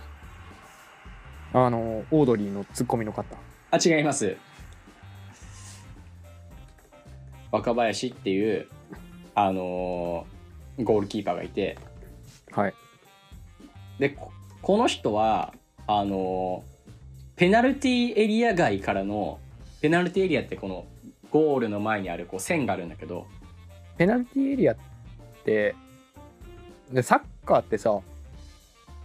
[1.53, 3.37] あのオードリーのツッコミの方
[3.71, 4.37] あ違います。
[7.51, 8.67] 若林っていう
[9.35, 11.77] あのーゴールキーパーがいて。
[12.51, 12.73] はい。
[13.99, 15.53] でここの人は
[15.85, 16.77] あのー
[17.35, 19.39] ペナルティーエリア外からの
[19.81, 20.85] ペナルティーエリアってこの
[21.29, 23.27] ゴールの前にあるこう線があるんだけど。
[23.97, 24.77] ペナルティーエリアっ
[25.43, 25.75] て
[26.91, 27.99] でサッカーってさ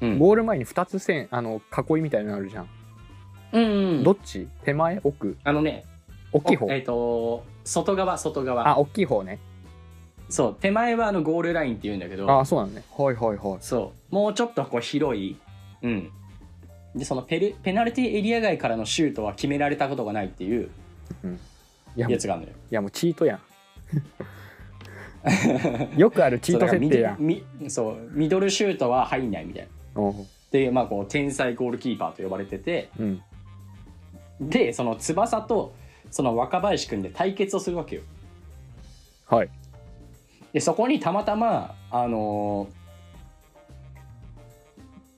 [0.01, 0.19] うん。
[0.19, 2.69] ゴール前に2つ線あの囲いみたいなのあるじゃん、
[3.53, 4.03] うんうん。
[4.03, 4.49] どっち？
[4.65, 5.01] 手前？
[5.05, 5.37] 奥？
[5.45, 5.85] あのね
[6.33, 6.67] 大きい方？
[6.73, 8.69] えっ、と外側外側。
[8.69, 9.39] あ大きい方ね。
[10.29, 12.31] そう手前はあのゴールラインって言うんだけど。
[12.31, 12.83] あそうなのね。
[12.97, 13.59] はいはいはい。
[13.61, 14.15] そう。
[14.15, 15.37] もうちょっとこう広い。
[15.83, 16.11] うん。
[16.95, 20.69] でそのペルペナルティーエリア外からのシュートは決められたことがないっていう
[21.97, 22.55] いやもういやつがあるのよ。
[22.71, 23.41] やもうチートやん。
[25.97, 26.91] よくあるチート設定やん。
[26.91, 30.03] そうだからミミそうミドルシュートは入んないみたいな。
[30.03, 30.09] う。
[30.11, 33.23] んでまあこう天才ゴールキーパーと呼ばれててうん
[34.49, 35.75] でその翼と
[36.11, 38.03] その若林君で対決をするわけよ。
[39.27, 39.51] はい。
[40.53, 42.83] でそこにたまたまあのー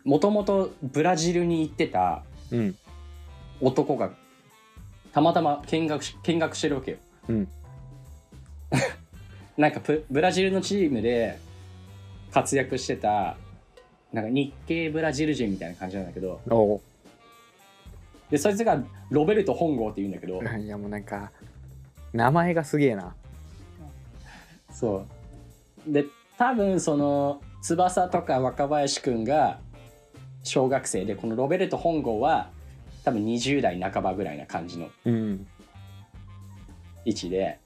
[0.05, 2.77] もともとブラジルに行ってたうん。
[3.61, 4.11] 男が
[5.12, 6.97] たまたま見学し見学してるわけよ。
[7.29, 7.49] うん。
[9.57, 11.39] なんかプブラジルのチームで
[12.33, 13.37] 活躍してた
[14.12, 16.81] なんか日系ブラジル人みたいな感じなんだけどお
[18.35, 20.43] でそいつがロベルト本郷って言うんだけど。
[20.59, 21.30] いやもうなんか
[22.12, 23.14] 名前がすげえな。
[24.72, 25.07] そ
[25.87, 25.93] う。
[25.93, 26.07] で
[26.37, 29.61] 多分その翼とか若林くんが
[30.43, 32.51] 小学生でこのロベルト本郷は
[33.05, 35.47] 多分20代半ばぐらいな感じのうん。
[37.05, 37.61] 位置で。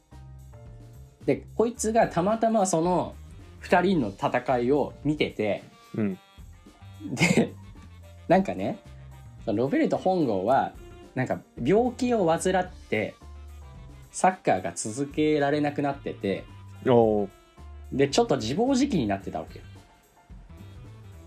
[1.24, 3.14] でこいつがたまたまその
[3.62, 5.62] 2人の戦いを見てて
[5.94, 6.18] うん。
[7.14, 7.54] で
[8.28, 8.78] なんかね
[9.52, 10.72] ロベルト本郷は
[11.14, 13.14] なんか病気を患って
[14.10, 16.44] サッカーが続けられなくなってて
[17.92, 19.64] でちょっと自暴自棄になってたわけよ。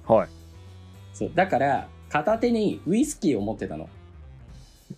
[0.06, 0.28] は
[1.14, 1.32] そう。
[1.34, 3.90] だから片手にウイスキーを持ってたの。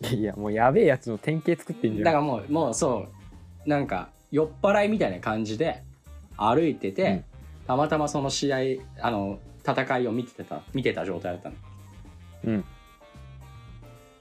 [0.01, 2.03] いいやもうやべえやつの典型作ってんじゃん。
[2.03, 3.07] だからもうもうそ
[3.65, 3.69] う。
[3.69, 5.81] なんか酔っ払いみたいな感じで
[6.37, 7.23] 歩いてて、うん。
[7.67, 8.57] たまたまその試合
[8.99, 11.55] あの戦いを見てた見てた状態だったの。
[12.45, 12.65] うん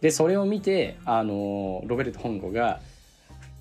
[0.03, 2.81] でそれを見てあのロベルト本郷が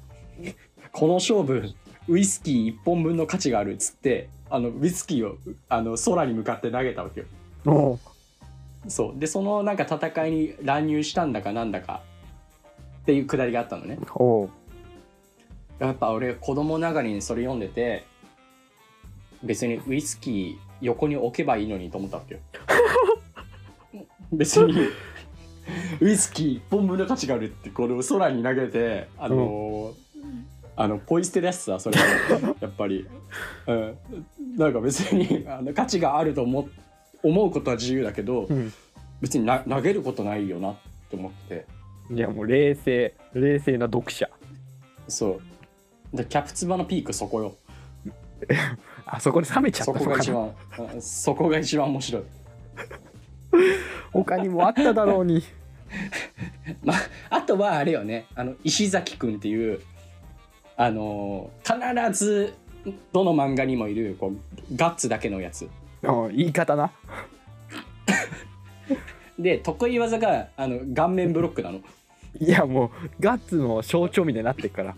[0.91, 1.73] 「この勝負
[2.07, 5.37] ウイスキー1本分の価値がある」っつってあのウイスキーを
[5.69, 7.27] あの空に向かって投げたわけよ。
[8.87, 9.19] そう。
[9.19, 12.01] でそのなんか戦いに乱入したんだかなんだか
[13.03, 13.99] っていうくだりがあったのね。
[15.77, 18.03] やっぱ俺子供ながらにそれ読んでて
[19.43, 22.39] 別にウイスキー横に置けばいいのにと思ったわけよ。
[24.33, 24.73] 別に
[26.01, 30.11] ウイスキー1本分の価値があるってこれを空に投げてあのー
[30.75, 31.99] あのポイ捨てだしさそれ。
[31.99, 33.05] は やっぱり、
[33.67, 33.97] うん、
[34.57, 36.67] なんか別にあの価値があると思
[37.21, 38.73] 思うことは自由だけどうん。
[39.21, 40.75] 別にな投げることないよなっ
[41.09, 41.65] て思って。
[42.09, 43.13] いやもう冷静。
[43.33, 44.27] 冷静な読者。
[45.07, 45.39] そ
[46.13, 46.17] う。
[46.17, 47.55] でキャプツバのピークそこよ。
[49.05, 49.99] あそこで冷めちゃっそた。
[49.99, 52.23] のかなこが一番うんそこが一番面白い
[54.11, 55.43] 他にもあっただろうに。
[56.83, 56.97] まあ
[57.37, 58.25] あとはあれよね。
[58.35, 59.81] あの石崎くんっていう
[60.77, 62.53] あのー必ず
[63.13, 65.69] どの漫画にもいるこうガッツだけのやつ。
[66.03, 66.91] あ言い方な。
[69.37, 71.79] で得意技があの顔面ブロックなの。
[72.39, 72.89] いいやもう
[73.19, 74.95] ガッツの象徴みたいになってっから。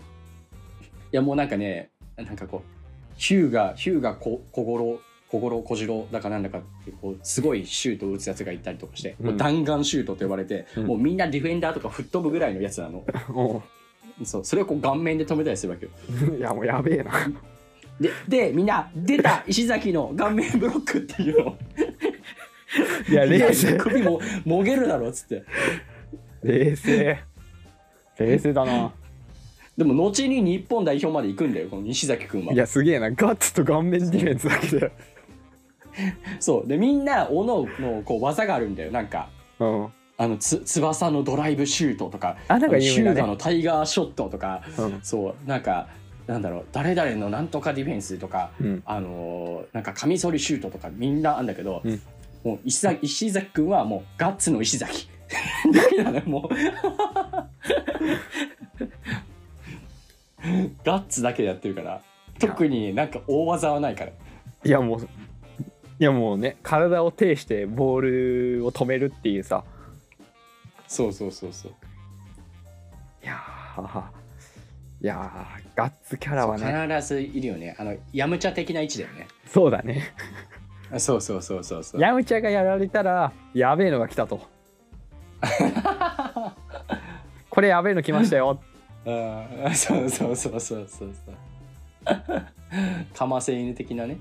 [1.14, 2.70] やもうなんかねなんかこう
[3.16, 5.00] ヒューガヒューガこ小五郎
[5.34, 9.26] 小五郎小次郎だかなんだかってこうすごいシュートを打つやつがいたりとかして、うん。
[9.26, 10.86] もう弾丸シュートと呼ばれて、うん。
[10.86, 13.04] もうみんなディフェンダーとか吹っ飛ぶぐらいのやつなの。
[13.30, 13.62] お
[14.24, 15.90] そうそれをこう顔面で止めたりするわけよ。
[16.08, 17.12] ーいやもうやべえな。
[18.00, 21.58] ででみんな出た石崎の顔面ブロックっていうの
[23.08, 23.76] いや 冷静。
[23.76, 25.42] 首ももげるだろっつって。
[26.44, 27.18] 冷静。
[28.18, 28.92] 冷静だな。
[29.76, 32.52] でも後に日本代表まで行くんだよこの西崎君は。
[32.52, 33.10] いやすげえな。
[33.10, 34.92] ガッツと顔面ディフェンスだけで
[36.40, 36.68] そう。
[36.68, 38.90] でみんなおのおのこう技があるんだよ。
[38.90, 39.28] なんか
[39.58, 39.88] うん。
[40.16, 45.00] あのつ翼のドライブシュートとかあなんかシューガ有名だねのタイガーショットとかうん。
[45.02, 45.48] そう。
[45.48, 45.88] なんか
[46.26, 48.82] なんだろう誰々のなんとかディフェンスとかうん。
[48.86, 52.00] あのーなんかカミソリシュートとかみんなあんだけど、うん。
[52.44, 55.08] もう石崎石崎君はもうガッツの石崎。
[55.72, 56.54] だけなのよもう。
[60.84, 62.02] ガッツだけでやってるから
[62.38, 64.10] 特になんか大技はないから。
[64.64, 65.08] いやもう
[66.00, 69.64] いやもうね体を呈してボールを止めるっていうさ。
[70.88, 71.72] そうそうそうそう。
[73.22, 74.02] いやー
[75.02, 76.94] いやーガッツキャラはね。
[76.96, 77.76] 必ずいるよね。
[77.78, 79.28] あのヤムチャ的な位置だよね。
[79.46, 80.12] そうだね。
[80.92, 82.00] あ そうそうそうそうそう。
[82.00, 84.40] ヤムチャがやられたらやべえのが来たと。
[87.50, 88.60] これやべえの来ましたよ。
[89.06, 91.14] あそうそうそうそうそう。
[91.14, 91.34] そう
[93.14, 94.18] かませ犬的なね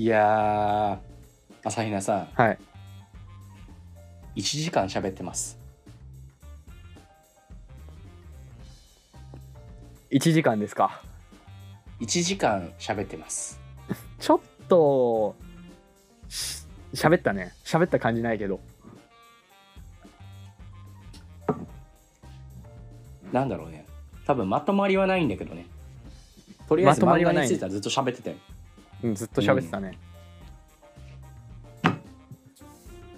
[0.00, 2.28] いやー朝比奈さん。
[2.32, 2.58] はい。
[4.34, 5.58] 1時間喋ってます。
[10.10, 11.02] 1時間ですか
[12.00, 13.60] ？1時間喋ってます。
[14.18, 14.40] ちょっ
[14.70, 15.36] と
[16.30, 17.52] し喋ったね。
[17.62, 18.58] 喋った感じないけど。
[23.34, 23.84] なんだろうね。
[24.26, 25.66] 多分まとまりはないんだけどね。
[26.66, 28.36] とりあえず漫画まとまりはないについてはずっと喋ってたよ
[29.02, 29.98] うんずっと喋ってたね、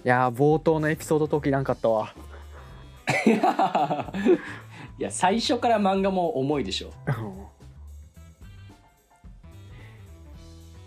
[0.05, 2.13] いやー冒頭のエピソード解きなんかったわ。
[4.99, 6.93] いや最初から漫画も重いでしょ。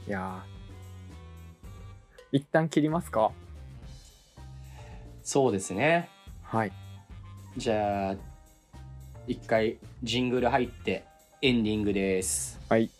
[0.06, 0.56] いやー。
[2.32, 3.32] 一旦切りますか。
[5.22, 6.08] そうですね。
[6.42, 6.72] はい。
[7.56, 8.16] じゃあ
[9.26, 11.04] 一回ジングル入って
[11.42, 12.60] エンディングです。
[12.68, 12.90] はい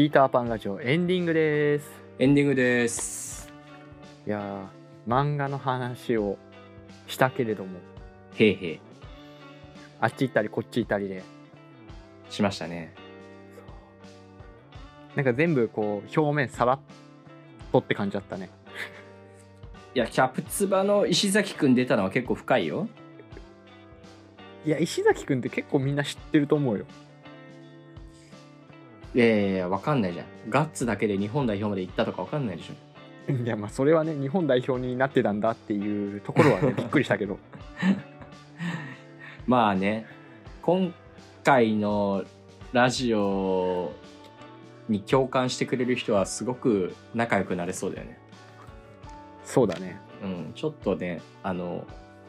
[0.00, 1.90] ピーターパンラジオエンディングです。
[2.18, 3.52] オエンディングです。
[4.26, 6.38] いやー漫画の話を
[7.06, 7.78] したけれども。
[8.34, 8.80] へいへい。
[10.00, 11.22] あっち行ったりこっち行ったりで。
[12.30, 12.94] しましたね。
[15.16, 16.78] なんか全部こう表面さらっ
[17.70, 18.48] とって感じだったね。
[19.94, 22.88] いやキャプツバの石崎くん出たのは結構深いよ。
[24.64, 26.86] いや石崎くんって結構みんな知ってると思うよ
[29.14, 30.26] いやいやいやわかんないじゃん。
[30.48, 33.32] ガッツだけで日本代表まで行ったとかわかんないでしょ。
[33.32, 37.38] いやまあそれはね日本代表になってたんだっていうところはね びっくりしたけど。
[39.46, 40.06] まあね
[40.62, 40.94] 今
[41.42, 42.24] 回の
[42.72, 43.92] ラジオ
[44.88, 48.18] に共感してくれる人はすごく仲良くなれそうだよね。
[49.44, 49.98] そうだね。
[50.22, 51.84] うんちょっとねあの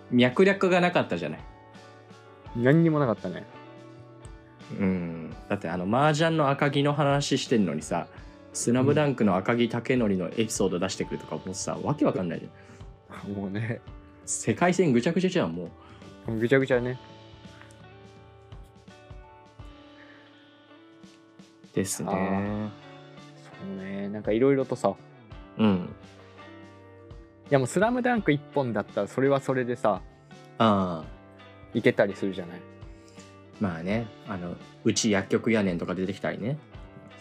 [0.10, 1.40] 脈略がなかったじゃない。
[2.56, 3.46] 何にもなかったね
[4.80, 5.34] うん。
[5.50, 8.08] だってあの麻雀の赤木の話してんのにさ
[8.54, 13.32] 「スラムダンクの赤木武則のエピソード出してくるとかもうさわけわかんないじゃん。
[13.36, 13.82] もうね。
[14.26, 15.70] 世界線ぐちゃぐちゃじゃんも
[16.28, 16.36] う。
[16.38, 16.98] ぐちゃぐちゃね。
[21.74, 22.10] ですね。
[22.12, 22.18] そ
[23.74, 24.10] うね。
[24.10, 24.94] なんかいろいろとさ。
[25.58, 25.90] うん。
[27.50, 30.02] いやもう「スラムダンク一本だったらそれはそれでさ
[30.58, 31.06] ああ
[31.74, 32.62] いけたりするじゃない？
[33.62, 36.58] まあねあのうち薬局やねんとか出てきたりね。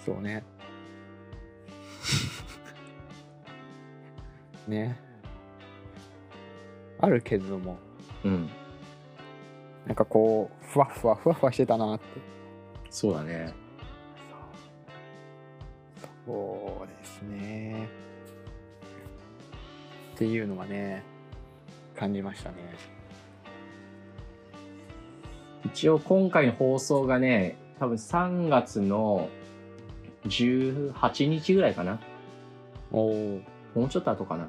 [0.05, 0.43] そうね。
[4.66, 4.99] ね。
[6.99, 7.78] あるけれども。
[8.24, 8.49] うん。
[9.86, 12.05] なんかこうふわふわふわふわしてたなって。
[12.88, 13.53] そうだね。
[16.26, 17.88] そうですね。
[20.14, 21.03] っていうのはね
[21.97, 22.57] 感じましたね
[25.64, 29.28] 一応今回の放送がね多分3月の
[30.24, 32.00] 18日ぐらいかな。
[32.92, 33.40] おお
[33.74, 34.48] もうちょっと後かな。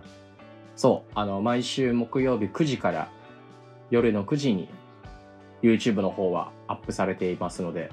[0.76, 3.10] そうあの毎週木曜日9時から
[3.90, 4.70] 夜の9時に
[5.62, 7.92] YouTube の方はアップされていますので。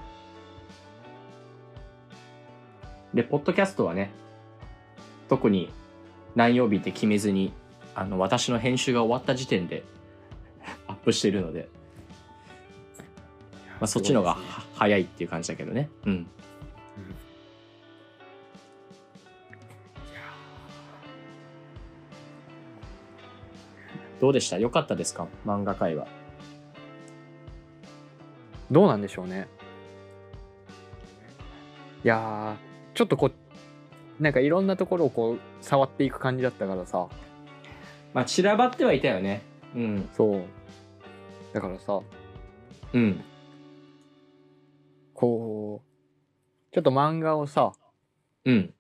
[3.15, 4.11] でポッドキャストはね
[5.29, 5.71] 特に
[6.35, 7.53] 何曜日って決めずに
[7.95, 9.83] あの私の編集が終わった時点で
[10.87, 11.69] アップしているので、
[13.81, 14.41] まあ、そっちの方がね。
[14.49, 15.89] は早いっていう感じだけどね。
[16.05, 16.27] うん。
[24.21, 24.59] どうでした？
[24.59, 25.29] 良かったですか？
[25.47, 26.09] 漫画界は。
[28.69, 29.47] どうなんでしょうね。
[32.05, 37.07] いやーちょっとこうなんかいろんなところをこう触っていく感じだったからさ。
[38.13, 39.43] まあ散らばってはいたよね。
[39.77, 40.09] うん。
[40.13, 40.43] そう。
[41.53, 42.01] だからさ
[42.93, 43.23] うん
[45.19, 47.73] こうちょっと漫画をさ
[48.45, 48.73] うん。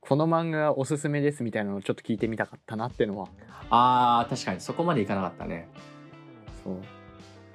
[0.00, 3.28] この漫画おすすめですみたいなのをちょっと聞いてみたかったなってのは。
[3.70, 4.60] あー確かに。
[4.60, 5.68] そこまでいかなかったね。
[6.64, 6.82] そう。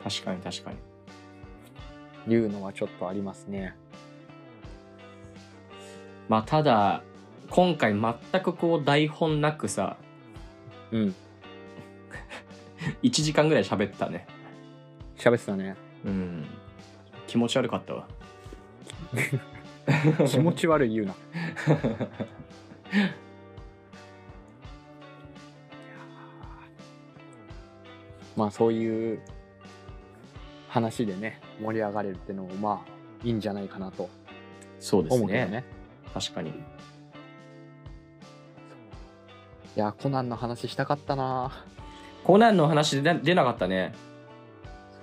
[0.02, 2.34] 確かに確かに。
[2.34, 3.76] いうのはちょっとありますね。
[6.30, 7.04] まあただ
[7.50, 9.98] 今回全くこう台本なくさ
[10.94, 11.16] うん。
[13.04, 14.26] 1時間ぐらい喋ったね
[15.22, 15.76] 喋ってたね。
[16.04, 16.46] うん。
[17.28, 18.08] 気持ち悪かったわ。
[20.28, 21.16] 気持ち悪い言うな。
[28.36, 29.22] まあそういう
[30.70, 34.10] 話でね盛り上がれるっていうのもまあいいんじゃないかなと。
[34.80, 35.18] そうですね。
[35.18, 35.64] 思うけどね。
[36.14, 36.50] 確かに。
[36.50, 36.54] い
[39.76, 41.52] やコナンの話したかったな
[42.24, 43.94] コナンの話で出なかったね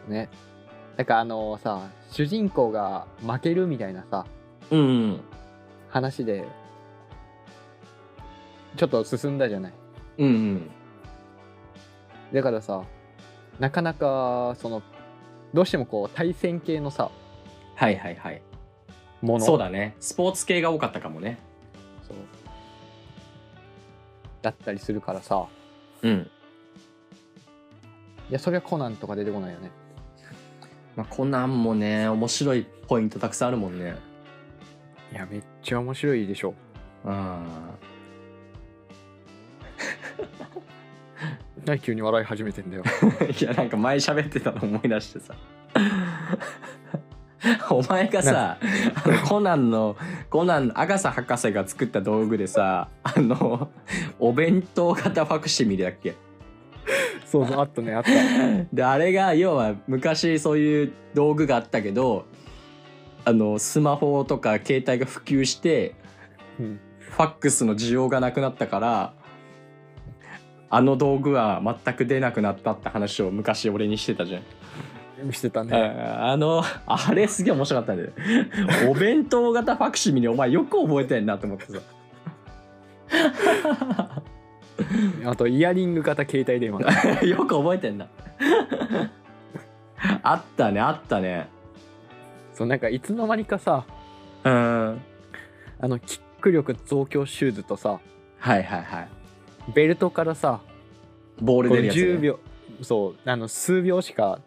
[0.09, 0.28] ね。
[0.96, 4.26] なんかあのさ主人公が負けるみたいなさ
[4.70, 4.82] うん、う
[5.12, 5.20] ん、
[5.88, 6.44] 話で
[8.76, 9.72] ちょっと進んだじゃない。
[10.18, 10.70] うんうん。
[12.32, 12.82] だからさ
[13.59, 14.82] なかなかその
[15.54, 17.11] どうしてもこう対戦系のさ
[17.76, 18.42] はいはいはい。
[19.22, 19.44] もの。
[19.44, 19.94] そうだね。
[20.00, 21.38] スポーツ系が多かったかもね。
[22.06, 22.16] そう。
[24.42, 25.46] だったりするからさ。
[26.02, 26.30] うん。
[28.30, 29.70] いやそれはコナンとか出てこないよね
[30.99, 33.94] まあ、コナンもね面白いポイントたくさんあるもんね。
[35.12, 36.55] いやめっちゃ面白いでしょ。
[37.05, 37.14] うん。
[41.64, 42.82] 何急に笑い始めてんだよ。
[43.40, 45.36] いやなんか前喋ってたの思い出してさ。
[47.70, 49.96] お前がさあのコナンの
[50.28, 53.70] コナンアガサ博士が作った道具でさあの
[54.18, 56.16] お弁当型ファクシミリだっけ？
[57.24, 58.11] そうそうあったねあった
[58.72, 62.26] であれが要は昔そういう道具があったけど
[63.24, 65.95] あのスマホとか携帯が普及して
[66.59, 69.12] うんファックスの需要がなくなったから
[70.70, 74.43] あの道具は全く出なくなったって話を昔俺にしてたじゃん。
[75.32, 78.11] してたねああのあれすげえ面白かったんだよ。
[78.89, 81.80] お弁当型ファクシミリお前よく覚えてんなと思ってさ。
[85.26, 86.81] あとイヤリング型携帯電話
[87.26, 88.07] よく覚えてんな。
[90.22, 91.49] あったねあったね。
[92.53, 93.85] そうなんかいつの間にかさ
[94.45, 95.01] うん。
[95.81, 98.01] あのキック力増強シューズとさ
[98.39, 99.09] はいはいはい。
[99.74, 100.61] ベルトからさ
[101.41, 102.20] ボール出るやつ、10ね。
[102.20, 102.39] 秒
[102.83, 104.41] そうあの数秒しか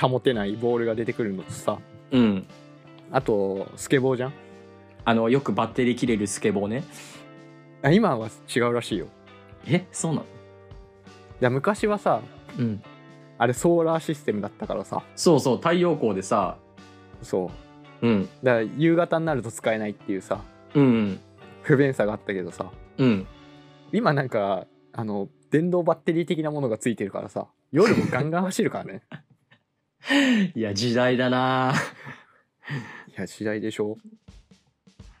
[0.00, 1.78] 保てないボールが出てくるのとさ
[2.10, 2.46] うん。
[3.12, 4.32] あとスケボーじゃん？
[5.04, 6.84] あのよくバッテリー切れるスケボーね。
[7.82, 9.06] あ今は違うらしいよ
[9.66, 10.24] えそうなの？
[10.24, 10.26] い
[11.40, 12.20] や昔はさ
[12.58, 12.82] うん。
[13.38, 16.56] あれソーラーシステムだったからさそうそう太陽光でさ。
[17.22, 17.50] そ
[18.02, 18.28] ううん。
[18.42, 20.40] だから夕方になると使えないっていうさ
[20.74, 21.18] うん。
[21.62, 23.26] 不便さがあったけどさうん。
[23.92, 29.02] 今なんかあの電動バッテリー的なものがついてるからさ夜もガンガン走るからね
[30.54, 31.74] いや時代だな
[33.16, 33.96] いや時代でしょ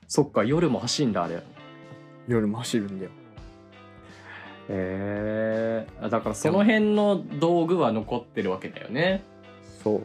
[0.08, 1.42] そっか夜も走んだあれ。
[2.28, 3.10] 夜も走るんだよ
[4.72, 9.22] へえだからその辺の道具は残ってるわけだよね。
[9.82, 10.02] そう。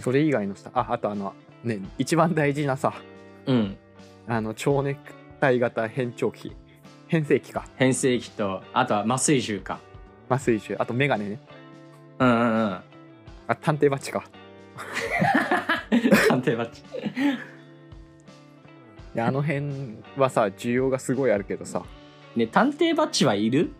[0.00, 2.94] それ以外のさああとあのね一番大事なさ
[3.46, 3.76] うん。
[4.26, 5.00] あの蝶ネク
[5.40, 6.52] タイ型変調器。
[7.08, 7.66] 変声器か。
[7.76, 9.80] 変声機とあとは麻酔銃か。
[10.28, 10.76] 麻酔銃。
[10.78, 11.40] あとメガネね。
[12.20, 12.80] うんうんうん。
[13.48, 14.24] あ探偵バッジか。
[16.28, 16.82] 探偵バッジ
[19.22, 21.82] あの辺はさ需要がすごいあるけどさ。
[22.36, 23.72] ね探偵バッジはいる？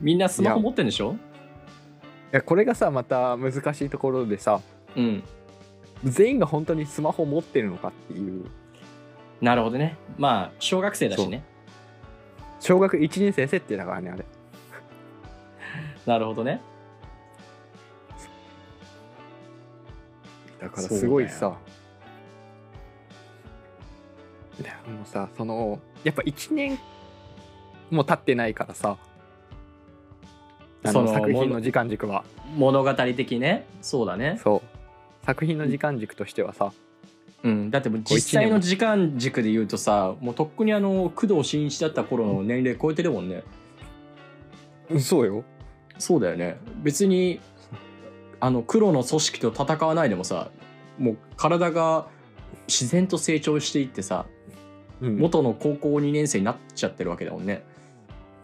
[0.00, 1.14] みんなスマホ持ってんでしょ？
[1.14, 1.16] い
[2.32, 4.60] やこれがさまた難しいところでさ
[4.96, 5.22] うん。
[6.04, 8.44] 全員が本当にスマホ持ってるのかっていう。
[9.40, 9.96] なるほどね。
[10.18, 11.42] まあ小学生だしね。
[12.60, 14.24] 小学1年生設定だからねあれ。
[16.06, 16.60] なるほどね。
[20.60, 21.56] だからすごいさ
[24.60, 26.78] いやもうさそのやっぱ1年
[27.90, 28.96] も経ってないからさ。
[30.86, 32.24] あそのの作品の時間軸は。
[32.56, 33.66] 物語的ね。
[33.80, 34.38] そうだね。
[34.42, 35.24] そう。
[35.24, 36.72] 作品の時間軸としてはさ。
[37.42, 37.70] うん。
[37.70, 43.42] だってもう実際の時間軸で言うとさもうとっくにあの工藤新一だった頃の年齢超えてるもんね。
[45.00, 45.44] そうよ。
[45.98, 46.58] そうだよね。
[46.82, 47.40] 別に
[48.40, 50.50] あの黒の組織と戦わないでもさ
[50.98, 52.08] もう体が
[52.68, 54.26] 自然と成長していってさ
[55.04, 55.18] うん。
[55.18, 57.62] 元の高校2年生になっちゃってるわけだもんね。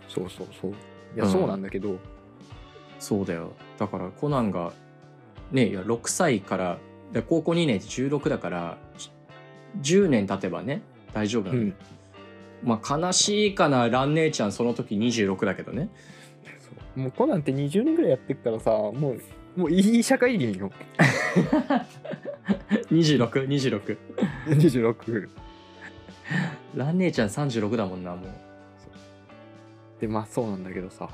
[0.09, 0.71] そうそうそう。
[0.71, 0.75] い
[1.17, 1.97] や、うんそうなんだけど。
[2.99, 3.53] そうだよ。
[3.79, 4.73] だからコナンが
[5.53, 6.79] ねいや6歳から
[7.13, 8.79] で高校2年って16だから
[9.81, 10.83] 10年経てばね
[11.15, 11.75] 大丈夫なの、うん。
[12.63, 15.89] まあ悲しいかな蘭姉ちゃんその時26だけどね。
[16.61, 17.01] そう。
[17.01, 19.23] もうコナンって20年ぐらいやってっからさもう
[19.57, 20.71] もういい社会人よ。
[22.91, 23.97] 2626
[24.49, 25.29] 26
[26.75, 28.31] 蘭姉ちゃん36だもんなもう。
[30.01, 31.09] でまあそうなんだけどさ。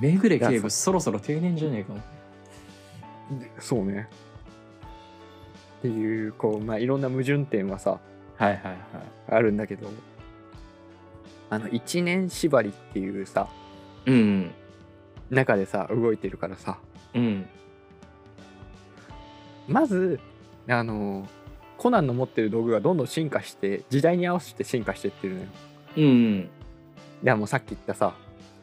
[0.00, 1.92] めぐれ警部そろそろ定年じゃねえか
[3.58, 4.08] そうね。
[5.78, 7.98] っていうこうまあいろんな矛盾点はさ
[8.36, 8.76] はいはいはい。
[9.28, 9.88] あるんだけど。
[11.50, 13.48] あの1年縛りっていうさ
[14.06, 14.50] うん。
[15.30, 16.78] 中でさ動いてるからさ。
[17.14, 17.46] うん。
[19.68, 20.18] まず
[20.68, 21.26] あの
[21.82, 25.46] コナンの持ってる道具がどんどん進化して時代に合わせて進化してってるのよ。
[25.96, 26.48] うん
[27.24, 28.14] でもうさっき言ったさ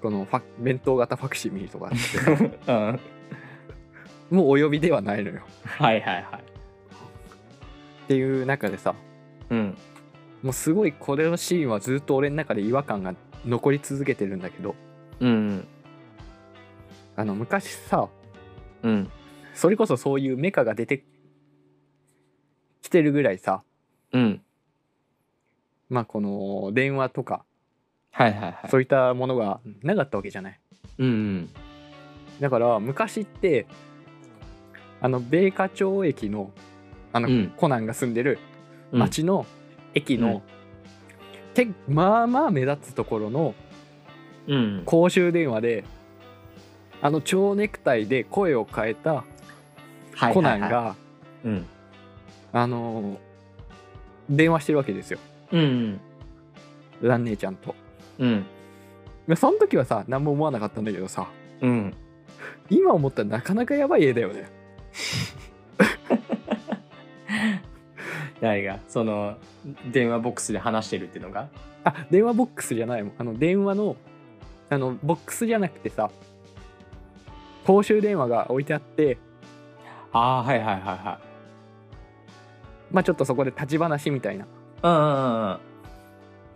[0.01, 1.97] このファ弁当型ファクシミリとかあって。
[1.97, 2.31] さ
[4.31, 4.37] うん。
[4.37, 5.41] もうお呼びではないのよ。
[5.65, 6.23] はいはいはい。
[8.05, 8.95] っていう中でさ
[9.49, 9.77] うん。
[10.41, 13.15] もうすごいこれのシーンはずっと俺の中で違和感が
[13.45, 14.75] 残り続けてるんだけど。
[15.19, 15.67] うん。
[17.17, 18.07] あの昔さ
[18.81, 19.11] うん。
[19.53, 21.03] それこそそういうメカが出て
[22.81, 23.63] きてるぐらいさ。
[24.13, 24.41] うん。
[25.89, 27.43] まあこの電話とか。
[28.11, 28.69] はいはいはい。
[28.69, 30.59] そういったものがなかったわけじゃない。
[30.99, 31.49] うんうん。
[32.39, 33.67] だから昔って
[35.01, 36.51] あの米花町駅の
[37.11, 37.53] あの、うん。
[37.55, 38.39] コナンが住んでる
[38.91, 38.99] うん。
[38.99, 39.45] 町の
[39.93, 40.41] 駅の、うん。
[41.53, 43.55] けまあまあ目立つところの
[44.47, 45.83] うん公衆電話で
[47.01, 49.23] あの蝶ネクタイで声を変えた
[50.15, 50.95] はいコナンが、はいはい
[51.45, 51.65] うん
[52.53, 53.17] あのー
[54.29, 55.19] 電話してるわけですよ。
[55.51, 55.99] うん
[57.01, 57.73] ラン姉ちゃんと。
[58.19, 58.45] うん
[59.35, 61.27] その時はさ何も思わなかったんだけどさ。
[61.61, 61.93] うん。
[62.69, 64.49] 今思ったらなかなかやばい絵だよね。
[68.39, 68.79] 誰が？
[68.87, 69.37] その
[69.91, 71.49] 電話ボックスで話してるっていうのが？
[71.83, 73.13] あ電話ボックスじゃないもん。
[73.17, 73.95] あの電話の
[74.69, 76.11] あのボックスじゃなくてさ
[77.65, 79.17] 公衆電話が置いてあって。
[80.11, 81.28] ああはいはいはいはい
[82.91, 84.45] まあちょっとそこで立ち話みたいな。
[84.45, 84.47] っ
[84.83, 85.57] うんうんうん。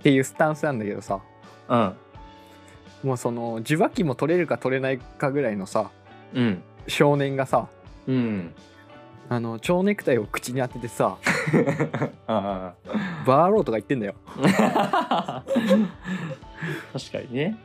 [0.01, 1.19] ていうスタンスなんだけどさ。
[1.69, 1.93] うん。
[3.03, 5.91] もうその受話器も取れるか取れないかぐらいのさ
[6.33, 7.67] うん少年がさ
[8.07, 8.53] うん。
[9.29, 11.17] あの蝶ネクタイを口に当ててさ
[12.27, 12.73] あ
[13.25, 14.15] バーローとか言ってんだよ。
[14.27, 15.43] あ
[16.93, 17.57] 確かにね。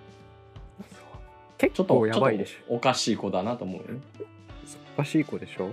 [1.56, 4.00] 結ちょっと構やばいでしちょっとおかしい子だなと思うよね。
[4.20, 4.24] ょ
[4.94, 5.70] おかしい子でしょ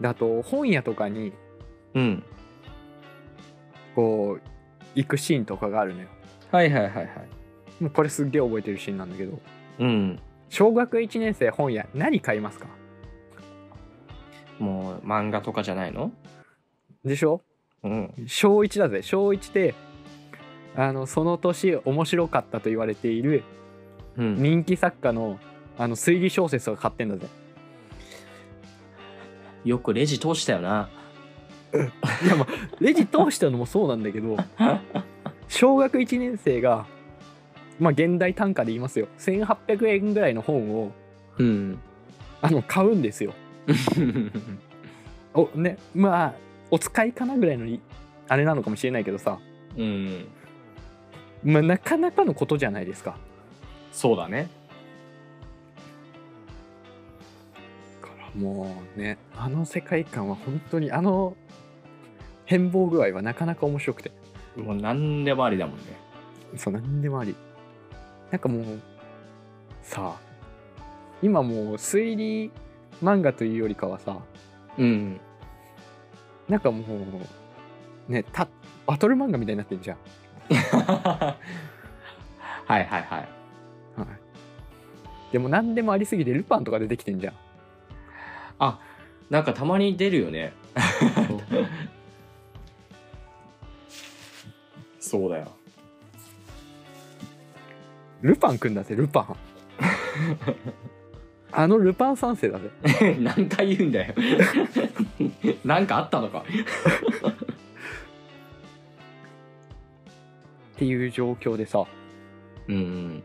[0.00, 1.32] であと本屋とかに
[1.94, 2.22] うん。
[3.94, 4.48] こう
[4.96, 6.08] 行くシーンとかがあるのよ。
[6.50, 7.08] はいはいはいはい。
[7.80, 9.38] もうこれすっげえ覚えてるシーンなんだけど。
[9.78, 10.18] うん。
[10.48, 12.66] 小学1年生本屋何買いますか？
[14.58, 16.12] もう漫画とかじゃないの？
[17.04, 17.42] でしょ？
[17.82, 18.14] うん。
[18.26, 19.02] 小1だぜ。
[19.02, 19.74] 小1で
[20.76, 23.44] あのその年面白かったと言われている
[24.16, 24.42] うん。
[24.42, 25.38] 人気作家の
[25.78, 27.28] あの推理小説を買ってんだぜ
[29.64, 30.88] よくレジ通したよな。
[32.24, 32.46] いやまあ
[32.80, 34.36] レジ通したのもそうなんだけど
[35.48, 36.86] 小学1年生が
[37.80, 39.08] まあ現代単価で言いますよ。
[39.18, 40.92] 1800円ぐらいの本を
[41.38, 41.78] うん。
[42.42, 43.32] あの買うんですよ。
[45.32, 46.34] おねまあ
[46.70, 47.80] お使いかなぐらいのい
[48.28, 49.38] あれなのかもしれないけどさ、
[49.76, 50.28] うん。
[51.42, 53.16] まあ、なかなかのことじゃないですか。
[53.92, 54.48] そうだね
[58.34, 61.36] もうねあの世界観は本当にあの
[62.46, 64.12] 変貌具合はなかなか面白くて。
[64.56, 65.84] もう何でもありだもんね。
[66.56, 67.34] そう何でもあり。
[68.30, 68.80] なんかもう
[69.82, 70.20] さあ
[71.22, 72.52] 今もう推理
[73.02, 74.18] 漫画というよりかはさ
[74.78, 75.20] うん。
[76.48, 76.82] なんかも
[78.08, 78.48] うねた
[78.86, 79.96] バトル漫画みたいになってんじゃん、
[80.52, 81.36] は
[82.68, 83.02] いはいはい。
[83.08, 83.28] はい、
[85.32, 87.34] でも何でもありすぎてルパンとか出てきてんじゃん
[88.58, 88.80] あ
[89.30, 90.52] なんかたまに出るよね。
[95.00, 95.30] そう。
[95.30, 95.52] だよ。
[98.22, 99.36] ルパンくんだぜルパン。
[101.52, 102.70] あのルパン三世だぜ。
[103.20, 104.14] 何回言うんだよ。
[105.64, 106.44] なんかあったのか。
[110.74, 111.84] っていう状況でさ。
[112.66, 113.22] うん。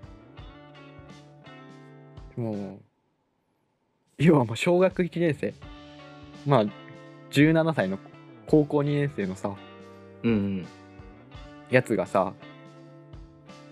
[2.36, 2.89] もう
[4.20, 5.54] 要はもう小学1年生。
[6.46, 6.66] まあ
[7.32, 7.98] 17歳の
[8.48, 9.56] 高校2年生のさ
[10.24, 10.68] うんうん。
[11.70, 12.34] やつがさ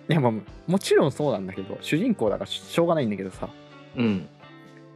[0.10, 0.32] いやまあ
[0.68, 3.50] もちろんそうなんだけど主人公だからししょうがないんだけどさ。
[3.96, 4.28] うん。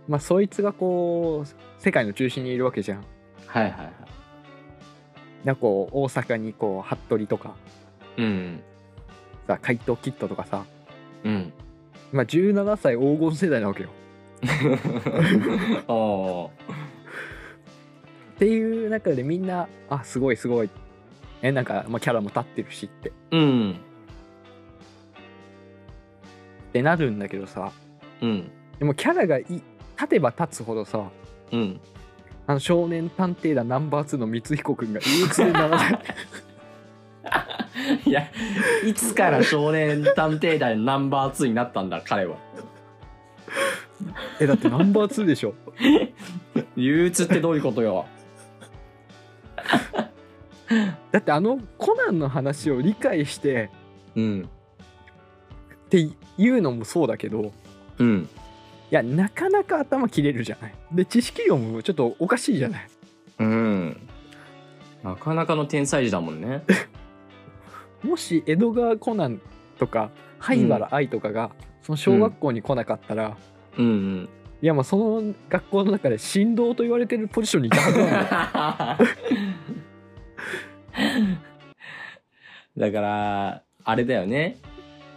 [0.08, 3.04] まあそいつがこう世界の中心にいるわけじゃん。
[3.48, 3.92] はいはいはい。
[5.44, 7.56] なんかこう大阪にこう服部とか。
[8.18, 8.62] うん
[9.48, 10.64] さ怪盗キッドとかさ。
[11.26, 11.52] うん。
[12.14, 13.90] まあ17歳黄金世代なわけよ
[15.88, 16.46] ああ
[18.36, 20.70] っていう中でみんなあすごいすごい。
[21.44, 23.10] えなんか、まあ、キャラも立ってるしって。
[23.10, 23.76] っうん。
[26.74, 27.72] てなるんだけどさ。
[28.22, 28.52] うん。
[28.80, 31.10] でもキャラがい立てば立つほどさ
[31.52, 31.80] うん。
[32.48, 36.00] あの少年探偵団ナンバー2の光彦君が憂鬱でならない。
[38.06, 38.24] いや
[38.86, 42.38] いつから少年探偵団ナンバー2になったんだ彼は
[44.40, 45.54] えだってナンバー2でしょ。
[46.76, 48.06] 憂鬱ってどういうことよ。
[51.12, 53.70] だってあのコナンの話を理解して
[54.16, 54.50] うん。
[55.86, 57.52] っていうのもそうだけどい
[58.00, 58.30] うん。
[58.90, 60.74] やなかなか頭切れるじゃない。
[60.92, 62.88] で知識量もちょっとおかしいじゃない。
[63.40, 64.08] うん。
[65.04, 66.64] なかなかの天才児だもんね。
[68.04, 69.42] もし江戸川コナン
[69.78, 71.52] とか灰原愛とかが
[71.82, 73.38] その小学校に来なかったら、
[73.78, 74.30] うんうん。
[74.62, 79.32] いやまあその学校の中で神童と言われてるポジションにいたはずなんだよ。
[82.78, 84.58] だからあれだよね。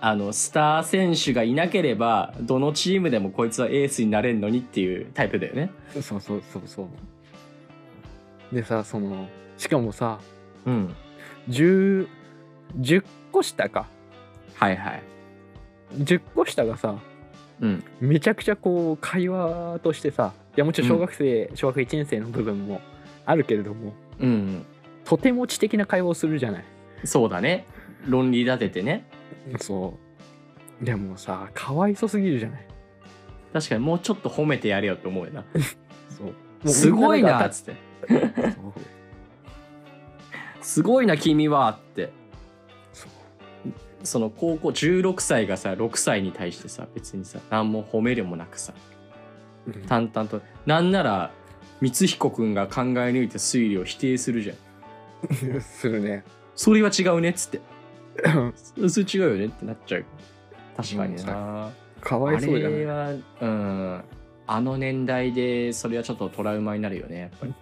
[0.01, 5.70] あのスター選手がいなければどのチームでもこいつはエースになれんのにっていうタイプだよね。
[5.94, 6.89] そうそうそうそ
[8.52, 8.55] う。
[8.55, 10.20] でさそのしかもさ
[10.66, 10.94] うん。
[11.48, 12.06] 10
[12.78, 13.86] 10個下か。
[14.55, 15.02] はいはい。
[15.98, 16.97] 10個下がさ
[17.60, 17.85] うん。
[18.01, 22.81] めちゃくちゃこう会話としてさいやもちろん小学生、小学1年生の部分も
[23.26, 24.64] あるけれどもうん。
[25.05, 26.64] とても知的な会話をするじゃない。
[27.05, 27.66] そうだね。
[28.06, 29.05] 論理立ててね。
[29.59, 29.98] そ
[30.81, 30.85] う。
[30.85, 32.66] でもさかわいそすぎるじゃない。
[33.52, 35.44] 確かにもうちょっと褒めてやれよって思うよな。
[36.09, 36.24] そ
[36.64, 36.68] う。
[36.68, 37.76] すごいなっっつって。
[40.60, 42.10] すごいな君はって
[44.05, 48.72] その高校16歳がさ6歳に対してさ別にさ何も褒めるもなくさ
[49.66, 49.82] うん。
[49.86, 51.31] 淡々となんなら
[51.82, 54.55] 光彦君が考え抜いた推理を否定するじゃ
[55.56, 55.60] ん。
[55.60, 56.22] するね。
[56.55, 57.60] それは違うねっつって。
[58.89, 60.05] それ違うよねってなっちゃう。
[60.76, 61.70] 確かにな、
[62.01, 62.76] かわいそうじゃない？
[62.76, 63.10] あれは
[63.40, 64.05] うん。
[64.47, 67.55] あの年代でそれはちょっとトラウマになるよねやっぱり。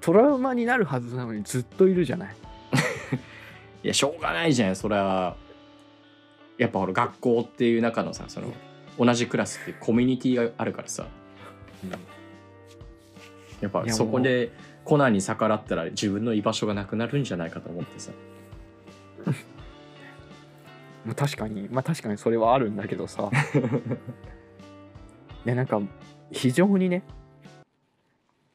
[0.00, 2.34] トラウマになるはずなのにずっといるじゃない？
[3.84, 5.36] いやしょうがないじゃんそれは
[6.58, 8.52] やっぱほら学校っていう中のさその
[8.98, 11.06] 同じクラスってコミュニティがあるからさ。
[13.60, 14.52] やっぱそこで
[14.84, 18.12] コナンに逆らったら自分の居場所がなくなるんじゃないかと思ってさ。
[21.04, 21.68] まあ確かに。
[21.70, 23.30] まあ確かにそれはあるんだけどさ。
[25.46, 25.80] いやなんか
[26.32, 27.04] 非常にね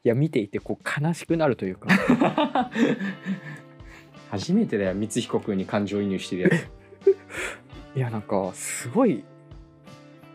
[0.04, 1.88] いや見ていてこう悲しくなるというか。
[4.30, 6.68] 初めてだよ光彦君に感情移入してるやつ
[7.94, 9.24] いやなんかすごいい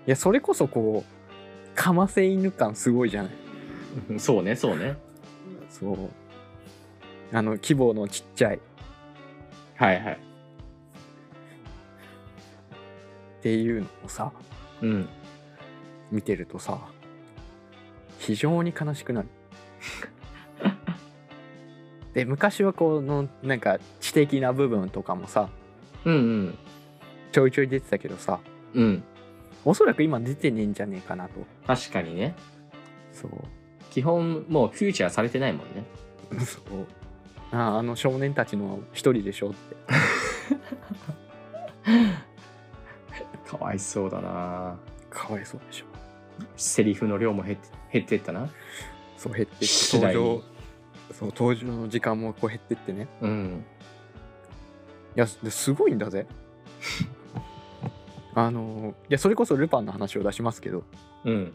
[0.06, 3.32] やそれこそこうかませ犬感すごいじゃない？
[4.12, 4.98] うんそうねそうね。
[5.70, 5.98] そう。
[7.32, 8.56] あの規模のちっちゃい。
[8.58, 8.60] っ
[9.76, 10.20] はいはい。
[13.42, 14.32] ていうのをさ
[14.82, 15.08] うん。
[16.12, 16.80] 見てるとさ
[18.20, 19.28] 非常に悲しくなる。
[22.14, 25.50] で昔はこのなんか知的な部分とかもさ
[26.06, 26.58] うんうん
[27.32, 28.40] ちょいちょい出てたけどさ。
[28.74, 29.04] うん。
[29.66, 31.46] おそらく今出てねえんじゃねえかなと。
[31.66, 32.36] 確かにね。
[33.12, 33.32] そう。
[33.92, 35.84] 基本もうフューチャーされてないもんね。
[36.46, 36.64] そう。
[37.52, 39.76] ああの少年たちの一人でしょって。
[43.50, 44.78] かわいそうだな。
[45.10, 45.86] かわいそうでしょ。
[46.56, 48.50] セリフの量も減って減ってったな。
[49.18, 49.66] そう減ってって。
[49.66, 50.22] 次第に。
[50.22, 50.44] 登場。
[51.14, 53.08] そう登場の時間もこう減ってってね。
[53.22, 53.66] うん。
[55.16, 56.28] いやですごいんだぜ
[58.36, 60.84] あのいやそれこそルパンの話を出しますけど。
[61.26, 61.54] うん。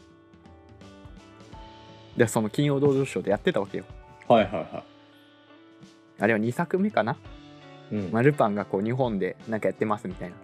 [2.16, 3.84] でその金曜ロードショーでやってたわけよ。
[4.28, 4.84] はいはいは
[6.18, 7.16] あれは2作目かな、
[7.92, 8.12] いうん。
[8.12, 10.36] まあ、ルパンがこう日本でなんかやってますみたいな。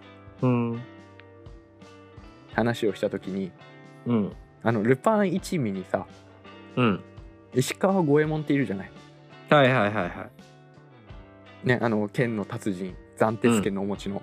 [0.42, 0.82] うん。
[2.52, 3.52] 話をした時に
[4.06, 4.32] うん。
[4.62, 6.06] あのルパン一味にさ
[6.76, 7.00] うん。
[7.54, 8.90] 石川五右衛門っているじゃない。
[9.48, 10.26] はいはいはいは
[11.64, 11.66] い。
[11.66, 14.22] ねあの剣の達人斬鉄剣のお持ちの、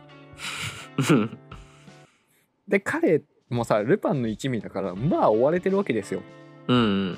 [2.68, 6.22] で彼もさルパンの一味だからまあ追われてるわけですよ。
[6.68, 7.18] うん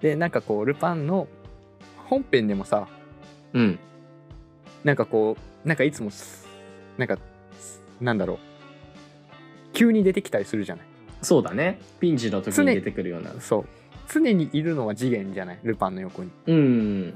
[0.00, 1.28] でなんかこうルパンの
[2.06, 2.88] 本編でもさ
[3.52, 3.78] うん。
[4.84, 6.46] なんかこうなんかいつもす
[6.96, 7.18] なんか
[8.00, 8.38] なんだろう。
[9.72, 10.86] 急に出てきたりするじゃない。
[11.22, 11.78] そうだね。
[12.00, 13.32] ピンチの時に出てくるような。
[13.40, 13.64] そう。
[14.12, 15.58] 常にいるのは次元じゃない。
[15.62, 16.30] ルパンの横に。
[16.46, 17.14] うん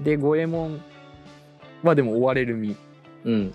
[0.00, 0.80] で五右衛門
[1.82, 2.76] はでも追われる身。
[3.24, 3.54] うん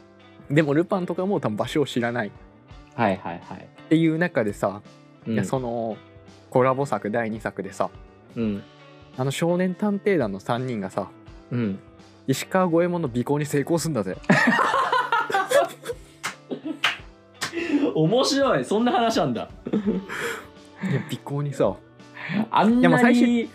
[0.49, 2.27] でもルパンとかも多分場所を知らない。
[2.27, 2.31] っ
[2.95, 3.67] はいはいはい。
[3.89, 4.81] ていう中でさ、
[5.27, 5.33] うん。
[5.33, 5.97] いやその
[6.49, 7.89] コラボ作第2作でさ
[8.35, 8.63] うん。
[9.17, 11.09] あの少年探偵団の3人がさ
[11.51, 11.79] うん。
[12.27, 14.17] 石川五右衛門の尾行に成功すんだぜ。
[17.95, 18.65] 面白い。
[18.65, 19.49] そんな話なんだ。
[20.91, 21.75] いや尾行にさ
[22.51, 23.49] あんなに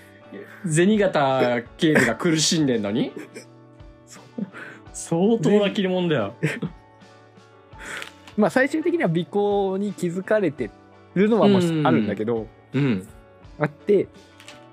[0.66, 3.12] 銭形警部が苦しんでんのに
[4.92, 6.34] 相当な切り物だよ
[8.38, 10.70] まあ最終的には尾行に気づかれて
[11.14, 11.86] るのはもううん。
[11.86, 13.06] あるんだけどうん。
[13.58, 14.08] あって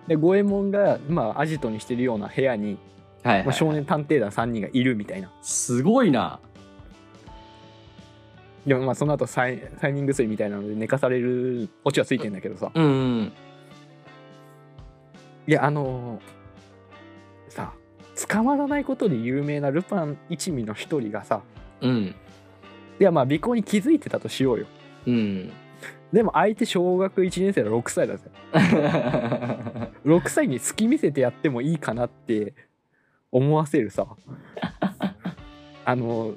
[0.08, 2.78] で五右衛門が、まあ、アジトにしてるような部屋に、
[3.24, 5.32] はい、はいまあ、少年探偵団3人がいるみたいな。
[5.42, 6.40] すごいな。
[8.68, 12.72] でもまあその後催催眠薬みたいなので寝かされるオチはついてんだけどさ。
[12.74, 12.88] うんう
[13.22, 13.32] ん。
[15.48, 17.74] いやあのーさ
[18.30, 21.42] 捕まらないことで有名なルパン一味の一人がさ
[21.82, 22.16] うん
[23.00, 24.68] いやまあ尾行に気づいてたとしようよ。
[25.08, 25.52] うん。
[26.14, 28.30] でも相手小学1年生の6歳だぜ。
[30.06, 32.54] 6歳に隙見せてやってもいいかなって
[33.32, 34.08] 思わせるさ。
[35.88, 36.36] あの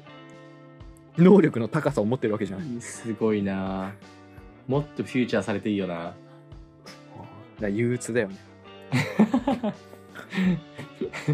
[1.17, 3.93] 能力の高さを持ってるわけじゃないすごいな。
[4.67, 6.15] もっとフューチャーされていいよな。
[7.61, 8.37] だ憂鬱だよね。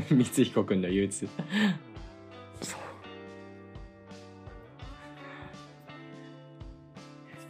[0.08, 1.28] 光彦君の憂鬱。
[2.60, 2.80] そう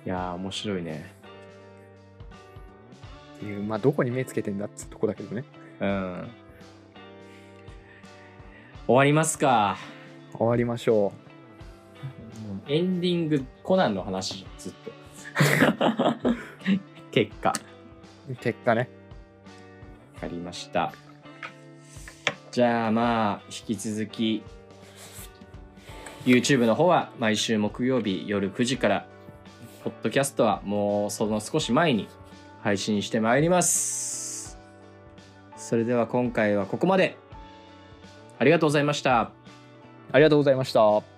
[0.06, 1.12] いやー面白いね。
[3.36, 5.44] っていうまあどこに目つけてんだっつうとこだけどね。
[5.80, 6.28] うん。
[8.86, 9.78] 終わりますか。
[10.34, 11.12] 終わりましょ
[12.68, 14.92] エンディングコナンの話じゃんずっと。
[17.10, 17.52] 結果。
[18.30, 18.88] う結果ね。
[20.14, 20.92] わかりました。
[22.50, 24.42] じゃあまあ引き続き
[26.24, 29.06] YouTube の方は毎週木曜日夜9時から
[29.84, 32.08] ポッドキャストはもうその少し前に
[32.62, 34.58] 配信してまいります。
[35.58, 37.18] それでは今回はここまで。
[38.38, 39.30] ありがとうございました。
[40.10, 41.13] ありがとうございました。